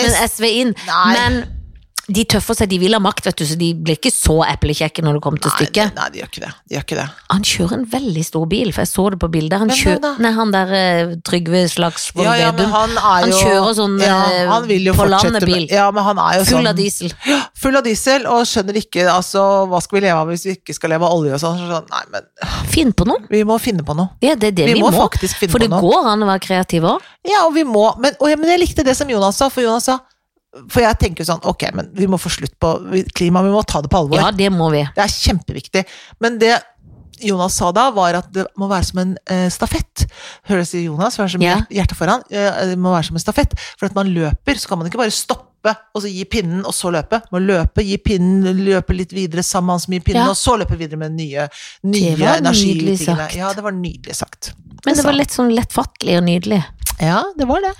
[0.02, 0.76] men S- SV inn.
[0.90, 1.08] Nei.
[1.16, 1.42] Men
[2.12, 5.04] de tøffer seg, de vil ha makt, vet du, så de blir ikke så eplekjekke
[5.06, 5.92] når det kommer til Nei, stykket.
[5.96, 6.50] nei, de gjør ikke det.
[6.68, 7.06] De gjør ikke det.
[7.32, 9.62] Han kjører en veldig stor bil, for jeg så det på bildet.
[9.62, 12.74] Han, kjører, nei, han der eh, Trygve Slagsvold Ja, ja, Vedum.
[12.74, 15.68] han Han kjører sånn, ja, eh, han på landet bil.
[15.72, 17.16] Ja, men han er jo Full sånn av diesel.
[17.64, 20.76] Full av diesel, og skjønner ikke altså, hva skal vi leve av hvis vi ikke
[20.76, 21.62] skal leve av olje og sånn.
[21.62, 22.30] Så sånn nei, men
[22.72, 23.24] Finn på noe.
[23.32, 24.18] vi må finne på noe.
[24.26, 25.84] Ja, det er det Vi vi, må faktisk finne For på det noe.
[25.86, 27.08] går an å være kreativ òg.
[27.30, 29.86] Ja, og vi må Men, og, men jeg likte det som Jonas sa, for Jonas
[29.88, 30.00] sa
[30.70, 32.74] For jeg tenker jo sånn, ok, men vi må få slutt på
[33.16, 34.20] klima, vi må ta det på alvor.
[34.20, 34.82] Ja, det må vi.
[34.96, 35.86] Det er kjempeviktig.
[36.20, 36.58] Men det
[37.22, 40.08] Jonas sa da, var at det må være som en eh, stafett.
[40.50, 41.20] Høres det Jonas?
[41.20, 41.60] Som Ja.
[41.70, 42.24] hjertet foran.
[42.34, 43.54] Eh, det må være som en stafett.
[43.78, 45.48] For at man løper, så kan man ikke bare stoppe
[45.94, 47.20] og så gi pinnen, og så løpe.
[47.32, 50.30] Man må løpe, gi pinnen, løpe litt videre sammen med han som gir pinnen, Ja.
[50.34, 51.48] og så løpe videre med nye,
[51.86, 53.30] nye energitingene.
[53.38, 54.54] Ja, det var nydelig sagt.
[54.86, 56.64] Men det var litt sånn lettfattelig og nydelig.
[57.02, 57.72] Ja, det var det.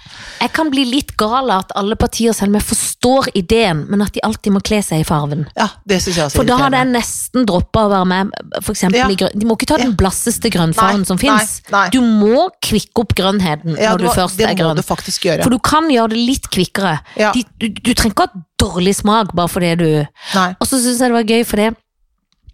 [0.42, 4.02] Jeg kan bli litt gal av at alle partier selv om jeg forstår ideen, men
[4.02, 5.44] at de alltid må kle seg i farven.
[5.58, 8.32] Ja, det synes jeg også For da hadde jeg nesten droppa å være med,
[8.64, 9.08] for eksempel Ja.
[9.14, 9.38] i grønn.
[9.38, 11.62] De må ikke ta den blasseste grønnfargen som fins.
[11.94, 15.22] Du må kvikke opp grønnheten Ja, når du må- først det er må du faktisk
[15.30, 15.44] gjøre.
[15.44, 17.00] For du kan gjøre det litt kvikkere.
[17.16, 17.32] Ja.
[17.32, 20.56] De, du, du trenger ikke ha dårlig smak bare fordi du Nei.
[20.60, 21.76] Og så syns jeg det var gøy, for det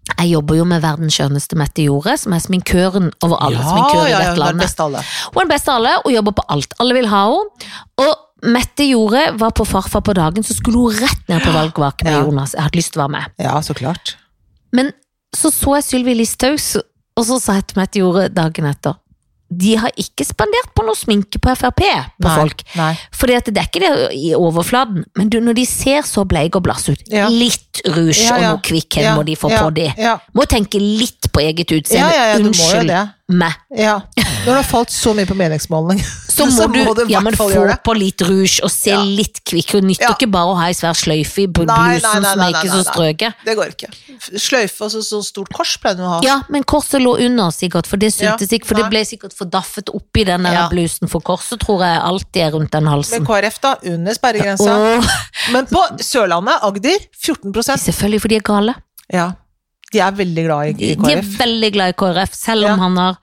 [0.07, 4.11] jeg jobber jo med verdens skjønneste Mette Jorde, som er sminkøren over alle sminkører i
[4.11, 4.63] ja, ja, dette er den landet.
[4.63, 5.01] beste alle.
[5.33, 6.77] Hun er den beste av alle, og jobber på alt.
[6.83, 7.73] Alle vil ha henne.
[8.05, 8.13] Og
[8.53, 12.13] Mette Jorde var på Farfar på dagen, så skulle hun rett ned på valgvake med
[12.13, 12.19] Ja.
[12.23, 12.53] Jonas.
[12.53, 13.31] Jeg hadde lyst til å være med.
[13.41, 14.15] Ja, så klart.
[14.71, 14.91] Men
[15.35, 16.61] så så jeg Sylvi Listhaug,
[17.17, 18.93] og så sa jeg til Mette Jorde dagen etter
[19.49, 22.63] de har ikke spandert på noe sminke på Frp på Nei, folk.
[22.75, 22.91] Nei.
[23.15, 26.59] Fordi at det er ikke det i overflaten, men du, når de ser så bleike
[26.59, 27.29] og blasse ut, Ja.
[27.31, 28.51] litt rouge Ja, ja.
[28.51, 29.87] og noe kvikkhet Ja, må de få på de.
[30.35, 32.41] Må tenke litt på eget utseende.
[32.43, 32.91] Unnskyld.
[33.27, 33.53] Meg.
[33.75, 33.97] Ja.
[34.15, 35.99] Når det har falt så mye på meningsmåling,
[36.37, 37.47] Så må, du, du ja, men få
[37.81, 38.99] på litt rouge og se Ja.
[39.01, 39.81] litt kvikkere.
[39.81, 40.11] Nytter Ja.
[40.13, 42.69] ikke bare å ha ei svær sløyfe i blusen Nei, nei, nei, som er ikke
[42.75, 43.39] så strøket.
[43.47, 43.89] Det går ikke.
[44.37, 46.19] Sløyfe og så, så stort kors pleide du å ha.
[46.25, 49.89] Ja, men korset lå under sikkert, for det syntes ikke, for det ble sikkert fordaffet
[49.97, 53.25] oppi den der blusen, for korset tror jeg alltid er rundt den halsen.
[53.25, 53.25] halsen.
[53.25, 54.77] KrF da, under sperregrensa.
[54.77, 55.17] Åh,
[55.55, 58.77] Men på Sørlandet, Agder, 14% selvfølgelig, for de er gale.
[59.09, 59.31] Ja.
[59.93, 61.05] De er veldig glad i, i KrF.
[61.07, 62.75] de er veldig glad i KrF, selv om Ja.
[62.83, 63.17] han har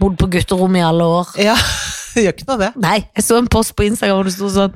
[0.00, 1.30] bodd på gutterom i alle år.
[1.40, 1.54] Ja,
[2.14, 2.72] det gjør ikke noe det.
[2.76, 4.74] Nei, jeg så en post på Instagram hvor det sto sånn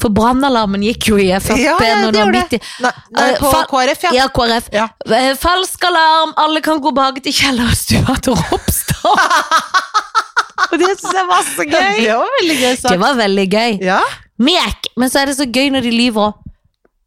[0.00, 2.92] For brannalarmen gikk jo i Frp Ja, ja, når det det var midt i Nei,
[3.18, 4.12] nei Eh, på fa- KrF, ja.
[4.16, 4.68] Ja, KrF.
[4.72, 4.86] Ja.
[5.18, 9.26] Eh, Falsk alarm, alle kan gå bak til kjellerstua til Ropstad.
[10.70, 12.00] Og det syns jeg var så gøy.
[12.04, 12.92] Det var veldig gøy sagt.
[12.94, 13.78] Det var veldig gøy.
[13.90, 14.00] Ja,
[14.40, 16.38] Mek, men så er det så gøy når de lyver òg.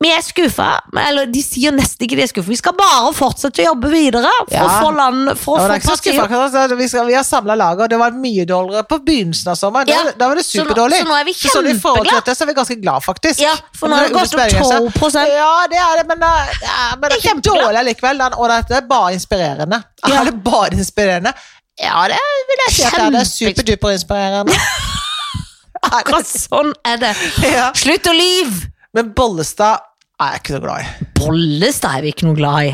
[0.03, 0.67] Vi er skuffa.
[0.99, 2.49] Eller de sier nesten ikke de er skuffa.
[2.51, 4.65] Vi skal bare fortsette å jobbe videre for Ja.
[4.67, 6.75] å få land For å det er få altså.
[6.75, 9.87] Vi, skal- vi har samla laget, og det var mye dårligere på begynnelsen av sommeren.
[9.87, 12.25] Da, Ja, da var det så nå- så nå er vi Så sånn i forhold
[12.25, 13.39] til så er vi ganske glad, faktisk.
[13.39, 16.95] Ja, for nå har det gått opp 12 Ja, det er det, men, uh, ja,
[16.99, 18.21] men det er ikke dårlig likevel.
[18.37, 19.83] Og dette er bare inspirerende.
[20.07, 20.19] Ja.
[20.21, 21.33] Er det bare inspirerende?
[21.79, 22.17] Ja, det
[22.49, 23.09] vil jeg si at det er.
[23.11, 24.53] Det er superduper inspirerende.
[24.53, 27.15] Er Akkurat sånn er det.
[27.55, 27.71] ja.
[27.73, 28.69] Slutt å lyve!
[28.93, 29.79] Men Bollestad
[30.27, 31.09] er jeg ikke noe glad i.
[31.19, 32.73] Bollestad er vi ikke noe glad i.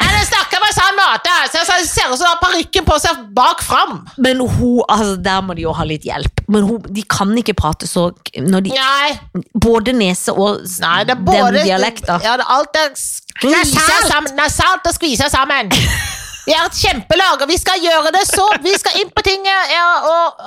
[0.00, 3.18] Ja, Den snakker på sånn måte, så jeg ser ut som har parykken på seg
[3.36, 3.98] bak fram.
[4.24, 6.40] Men hun, altså der må de jo ha litt hjelp.
[6.48, 8.06] Men hun, de kan ikke prate så
[8.40, 12.18] når de Nei, Både nese og nei, det er både den dialekta.
[12.24, 14.08] Ja, det, alt er skvisa Nasalt.
[14.08, 14.36] sammen.
[14.40, 15.72] Nasalt og skvisa sammen.
[16.46, 19.70] Vi er et kjempelag, og vi skal gjøre det så Vi skal inn på tinget,
[19.70, 20.40] ja, og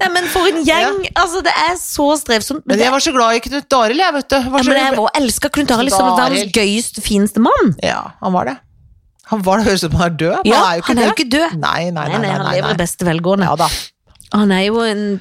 [0.00, 1.02] Nei, men for en gjeng!
[1.12, 2.64] Altså, det er så strevsomt.
[2.68, 4.36] Men jeg var så glad i Knut Arild, jeg, vet du.
[4.36, 7.74] Var Ja, men jeg var- elska Knut Arild som verdens gøyeste, fineste mann.
[7.84, 8.56] ja, han var det.
[9.32, 10.98] Han var det, høres ut som han er død, Ja, han er jo ikke han
[10.98, 11.50] er jo ikke død.
[11.60, 12.18] Nei, nei, Nei, nei.
[12.18, 13.44] nei, han nei, lever i beste velgående.
[13.48, 13.68] Ja da.
[14.34, 15.20] Han er jo en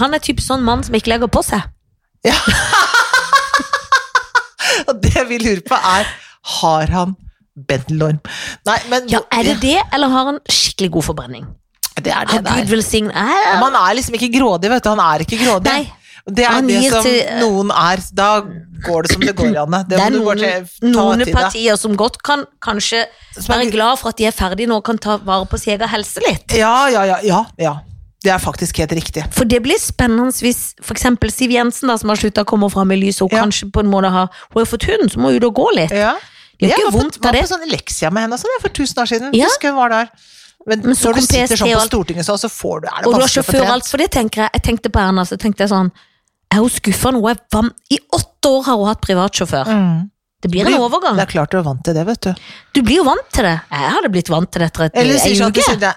[0.00, 1.60] Han er typ sånn mann som ikke legger på seg.
[2.24, 2.34] Ja.
[4.88, 6.06] Og det vi lurer på er,
[6.58, 7.14] har han
[7.56, 8.20] bendelorm?
[8.66, 11.46] Nei, men Ja, Er det det, eller har han skikkelig god forbrenning?
[12.02, 12.62] det er det det er.
[12.64, 14.88] Gud velsigne Han er liksom ikke grådig, vet du.
[14.88, 15.72] Han er ikke grådig.
[15.72, 15.92] Nei.
[16.26, 17.98] Det er det som til- noen er.
[18.14, 18.40] Da
[18.86, 19.80] går det som det går, Janne.
[19.88, 23.04] Det, Det er noen, til, noen partier som godt kan kanskje
[23.36, 25.88] være glad for at de er ferdige nå og kan ta vare på sin egen
[25.88, 26.54] helse litt.
[26.56, 27.74] Ja, ja, ja, ja, ja.
[28.22, 29.24] Det er faktisk helt riktig.
[29.34, 32.92] For det blir spennende hvis eksempel Siv Jensen, da, som har slutta å komme fram
[32.92, 33.42] i lyset, og Ja.
[33.42, 35.90] kanskje på en måte har Hun har fått hund, så må hun og gå litt.
[35.90, 36.14] Ja.
[36.62, 38.74] Det Jeg ikke var, av på, Jeg var på sånn Leksia med henne også, for
[38.78, 39.34] tusen år siden.
[39.34, 39.48] Ja.
[39.50, 40.12] Husker hun var der.
[40.66, 41.84] Men, Men så når du sitter sånn på.
[41.90, 44.10] Stortinget så, så får du, er det Og du har sjåfør og alt, for det
[44.14, 44.50] tenker jeg.
[44.54, 45.90] Jeg tenkte på Erna, så tenkte jeg sånn
[46.52, 47.22] Er hun skuffa nå?
[47.90, 49.66] I åtte år har hun hatt privatsjåfør.
[49.66, 50.10] Mm.
[50.42, 51.16] Det blir en overgang.
[51.18, 52.32] Det er klart du er vant til det, vet du.
[52.74, 53.56] Du blir jo vant til det.
[53.70, 55.94] Jeg hadde blitt vant til det etter et- Eller ei sånn uke.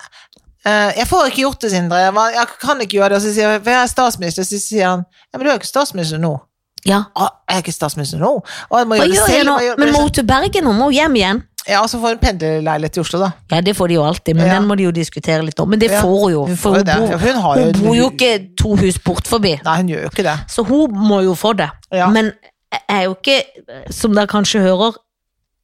[0.65, 1.97] Eh, Jeg får ikke gjort det, Sindre.
[2.33, 3.17] Jeg kan ikke gjøre det.
[3.17, 5.53] Og så sier jeg, for jeg er statsminister, så sier han Ja, men du er
[5.57, 6.39] jo ikke statsminister nå.
[6.85, 7.03] Ja.
[7.15, 8.29] Ah, jeg er ikke statsminister nå.
[8.69, 9.49] Og jeg må Hva gjøre det gjør jeg selv.
[9.49, 9.75] nå?
[9.81, 10.65] Men må hun til Bergen?
[10.69, 11.43] Hun må hjem igjen.
[11.67, 13.31] Ja, og så får hun pendlerleilighet i Oslo, da.
[13.51, 14.53] Ja, det får de jo alltid, men Ja.
[14.59, 15.67] den må de jo diskutere litt om.
[15.69, 16.95] Men det Ja, får hun jo, hun for jo hun, det.
[16.99, 19.55] bor, Ja, for hun har jo hun bor jo ikke to hus bort forbi.
[19.65, 20.37] Nei, hun gjør jo ikke det.
[20.47, 21.69] Så hun må jo få det.
[21.91, 22.07] Ja.
[22.09, 22.25] Men
[22.71, 23.41] jeg er jo ikke,
[23.89, 24.93] som dere kanskje hører,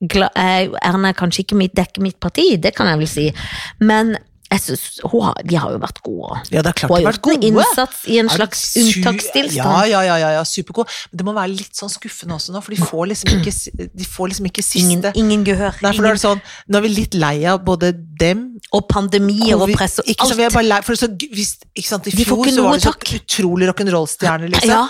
[0.03, 2.88] gla- er jo- Erna er kanskje ikke mitt, det er ikke mitt parti, det kan
[2.88, 3.34] jeg vel si.
[3.79, 4.17] Men
[4.60, 6.40] synes, har, de har jo vært gode.
[6.52, 9.56] Ja, det er klart Hun har gjort en innsats i en slags unntakstilstand.
[9.56, 10.92] Ja, ja, ja, ja, ja supergod.
[11.12, 13.54] Men det må være litt sånn skuffende også nå, for de får liksom ikke,
[13.96, 15.80] de får liksom ikke siste Ingen, ingen gehør.
[15.86, 18.44] Nei, for da er det sånn, Nå er vi litt lei av både dem
[18.76, 21.88] og pandemier og press og ikke, sant, vi er bare lei, for så, hvis, ikke
[21.88, 24.76] sant, I fjor så var det så utrolig rock'n'roll-stjerne, liksom.
[24.76, 24.84] Ja.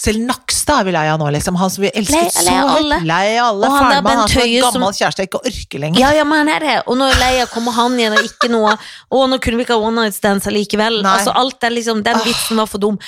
[0.00, 1.58] Selv Nakstad er vi lei av nå, liksom.
[1.60, 3.02] Han som vi elsket så høyt.
[3.04, 3.68] Lei av alle.
[3.68, 6.00] Og han er Bent en Høie som- gammel kjæreste jeg ikke orker lenger.
[6.00, 6.76] Ja, ja, men han er det.
[6.86, 9.64] Og nå er lei Leia kommer han igjen, og ikke noe Å, nå kunne vi
[9.66, 11.02] ikke ha one night stands allikevel.
[11.04, 12.98] Altså, alt er liksom Den vitsen var for dum.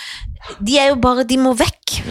[0.61, 2.03] De er jo bare De må vekk.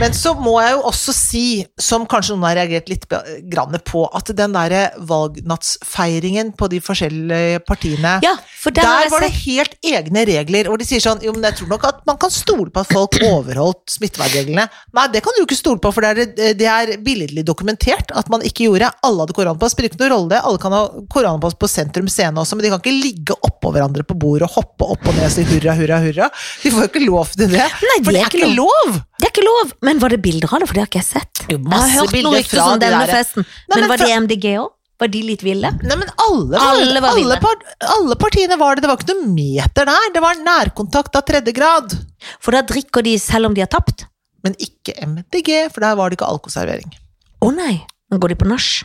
[0.00, 1.44] Men så må jeg jo også si,
[1.80, 8.18] som kanskje noen har reagert litt på, at den derre valgnattsfeiringen på de forskjellige partiene
[8.24, 11.60] Ja, for der var det helt egne regler, hvor de sier sånn Jo, men jeg
[11.60, 14.66] tror nok at man kan stole på at folk overholdt smittevernreglene.
[14.96, 18.30] Nei, det kan du ikke stole på, for det er, det er billedlig dokumentert at
[18.32, 18.92] man ikke gjorde.
[19.06, 20.42] Alle hadde koronpass, spiller ikke noen rolle det.
[20.46, 24.04] Alle kan ha koronpass på Sentrum Scene også, men de kan ikke ligge oppå hverandre
[24.06, 26.30] på bordet og hoppe opp og ned og si hurra, hurra, hurra.
[26.64, 27.66] De får jo ikke lov til det.
[27.90, 29.00] Nei, for det er ikke lov!
[29.20, 29.69] Det er ikke lov!
[29.82, 30.68] Men var det bilder av det?
[30.68, 31.42] For det har ikke jeg sett.
[31.50, 33.44] Jo, Jeg har hørt noe rykte om denne der- festen.
[33.46, 34.70] Nei, Men men var fra- det MDG òg?
[35.00, 35.70] Var de litt ville?
[35.82, 38.82] Nei, men alle var, Alle var alle, part, alle partiene var det.
[38.84, 40.10] Det var ikke noe meter der.
[40.12, 41.94] Det var nærkontakt av tredje grad.
[42.38, 44.04] For da drikker de selv om de har tapt?
[44.44, 46.92] Men ikke MDG, for der var det ikke alkoservering.
[47.40, 47.80] Å nei,
[48.12, 48.84] nå går de på nach.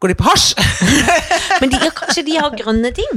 [0.00, 0.54] Går de på hasj?
[1.60, 3.10] Men de, ja, kanskje de har grønne ting?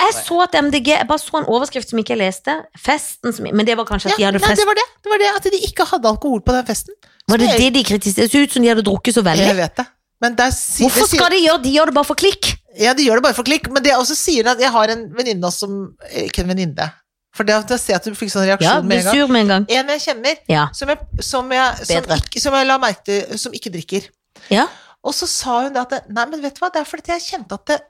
[0.00, 2.56] Jeg så at MDG Jeg bare så en overskrift som ikke jeg leste.
[2.82, 4.86] Festen som Men det var kanskje at de hadde hadde nei, fest det var det.
[5.04, 6.96] Det var det at de ikke hadde alkohol på den festen.
[7.30, 8.26] Var det jeg- det de kritiserte?
[8.26, 9.46] Det så ut som de hadde drukket så veldig.
[9.46, 9.86] Jeg vet det.
[10.24, 12.50] Men der Hvorfor skal de gjøre De gjør det bare for klikk.
[12.78, 15.06] Ja, de gjør det bare for klikk, men det også sier at jeg har en
[15.14, 16.90] venninne som Ikke en venninne.
[17.34, 19.40] For det at jeg ser at du fikk sånn reaksjon ja, med en sur med
[19.42, 19.64] en gang.
[19.68, 20.68] En jeg kjenner, Ja.
[20.72, 24.06] som jeg, som jeg, som ikke, som jeg la merke til, som ikke drikker.
[24.50, 24.66] ja.
[25.04, 27.26] Og så sa hun det at Nei, men vet du hva, det er fordi jeg
[27.28, 27.80] kjente at det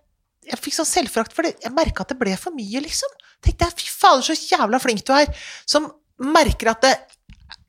[0.51, 3.13] Jeg fikk sånn selvforakt, for jeg merka at det ble for mye, liksom.
[3.45, 5.31] Tenkte jeg, fy fader, så jævla flink du er.
[5.65, 5.87] Som
[6.21, 6.91] merker at det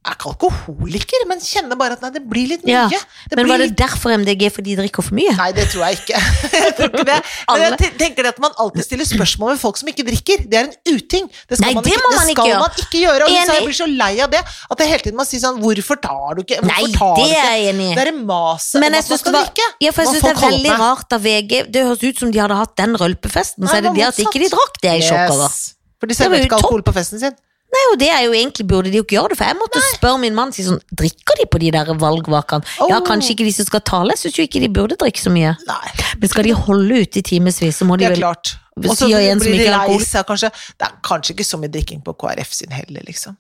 [0.05, 2.85] er ikke alkoholiker, men kjenner bare at nei, det blir litt mye.
[2.93, 2.99] Ja,
[3.31, 5.33] Men blir var det litt- derfor MDG fordi de drikker for mye?
[5.37, 6.21] Nei, det tror jeg ikke.
[6.55, 7.17] jeg tror ikke det.
[7.49, 10.45] Men jeg tenker at man alltid stiller spørsmål med folk som ikke drikker.
[10.51, 11.29] Det er en uting.
[11.49, 12.61] Det skal, Nei, man, det ikke, man det ikke skal gjøre.
[12.61, 13.29] man ikke gjøre.
[13.29, 14.41] Og jeg blir så lei av det.
[14.71, 16.59] At jeg hele tiden må si sånn Hvorfor tar du ikke?
[16.65, 17.95] Nei, tar det er jeg enig i.
[17.95, 19.69] Det er en Men om at man skal var drikke.
[19.81, 22.41] Ja, for jeg syns det er veldig rart av VG Det høres ut som de
[22.43, 24.79] hadde hatt den rølpefesten, så Nei, er det det at ikke de drakk.
[24.81, 25.57] Det er jeg i sjokk over.
[25.99, 27.35] For de serverte ikke alkohol på festen sin.
[27.75, 29.81] Nei, og det er jo egentlig burde de jo ikke gjøre det, for jeg måtte
[29.91, 32.63] spørre min mann si sånn Drikker de på de der valgvakene?
[32.89, 33.05] Ja, Oh.
[33.07, 35.55] kanskje ikke de som skal tale, jeg syns jo ikke de burde drikke så mye.
[35.67, 35.89] Nei,
[36.21, 38.55] Men skal de holde ut i timevis, så må de vel klart.
[38.75, 40.49] Sier Og så en som blir de ikke er lei seg, kanskje.
[40.77, 43.37] Det er kanskje ikke så mye drikking på KrF sin heller, liksom.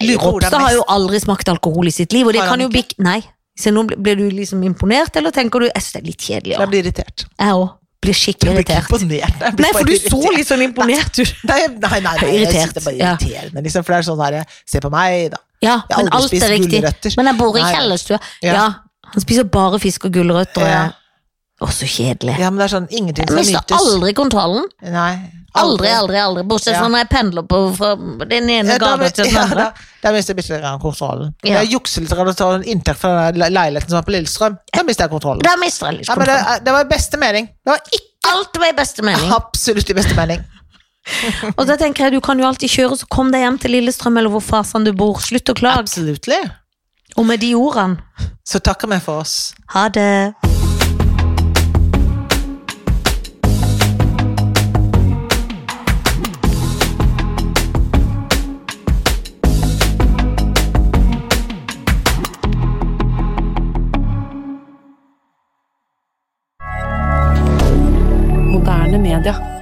[0.00, 2.84] Nei, Ropstad har jo aldri smakt alkohol i sitt liv, og det kan jo bli
[2.98, 3.20] Nei.
[3.60, 6.52] Så nå ble du liksom imponert, eller tenker du Jeg synes det er litt kjedelig,
[6.54, 6.60] ja.
[6.60, 7.26] Jeg blir irritert.
[7.38, 7.68] Jeg òg.
[8.00, 9.02] Blir skikkelig Jeg blir ikke irritert.
[9.02, 9.56] imponert.
[9.56, 11.32] Blir Nei, for du du så litt sånn imponert ut.
[11.44, 13.84] Nei, nei, nei, nei jeg Irritert, synes det er bare irriterende, liksom.
[13.84, 15.40] For det er sånn her, Se på meg, da.
[15.60, 17.16] Ja, men alt er riktig.
[17.18, 18.20] Men jeg bor i kjellerstua.
[18.40, 18.54] Ja.
[18.54, 18.68] Ja.
[19.10, 20.64] Han spiser bare fisk og gulrøtter.
[20.64, 20.80] Ja.
[21.60, 22.38] Å, så kjedelig.
[22.40, 24.64] Ja, men det er sånn ingenting Jeg mister aldri kontrollen.
[24.80, 25.12] Nei.
[25.60, 26.44] Aldri, aldri, aldri.
[26.46, 26.88] Bortsett fra Ja.
[26.88, 27.96] når jeg pendler på fra
[28.30, 29.64] den ene Ja, gata til den ja, andre.
[29.64, 31.34] da, da mister jeg bitte kontrollen.
[31.42, 31.58] Ja.
[31.60, 34.56] Jeg jukser litt og tar en inntekt fra den leiligheten som er på Lillestrøm.
[34.72, 35.42] Da mister jeg kontrollen.
[35.42, 37.50] Da mister jeg litt Ja, men det, det var i beste mening.
[37.64, 39.30] Det var ikke Alt var i beste mening.
[39.32, 40.44] absolutt i beste mening.
[41.58, 44.16] Og da tenker jeg, du kan jo alltid kjøre, så kom deg hjem til Lillestrøm
[44.20, 45.18] eller hvor fasen du bor.
[45.24, 45.82] Slutt å klage.
[45.88, 46.28] Absolutt.
[47.16, 47.98] Og med de ordene,
[48.46, 49.52] Så takker vi for oss.
[49.74, 50.34] ha det.
[69.22, 69.59] D'accord.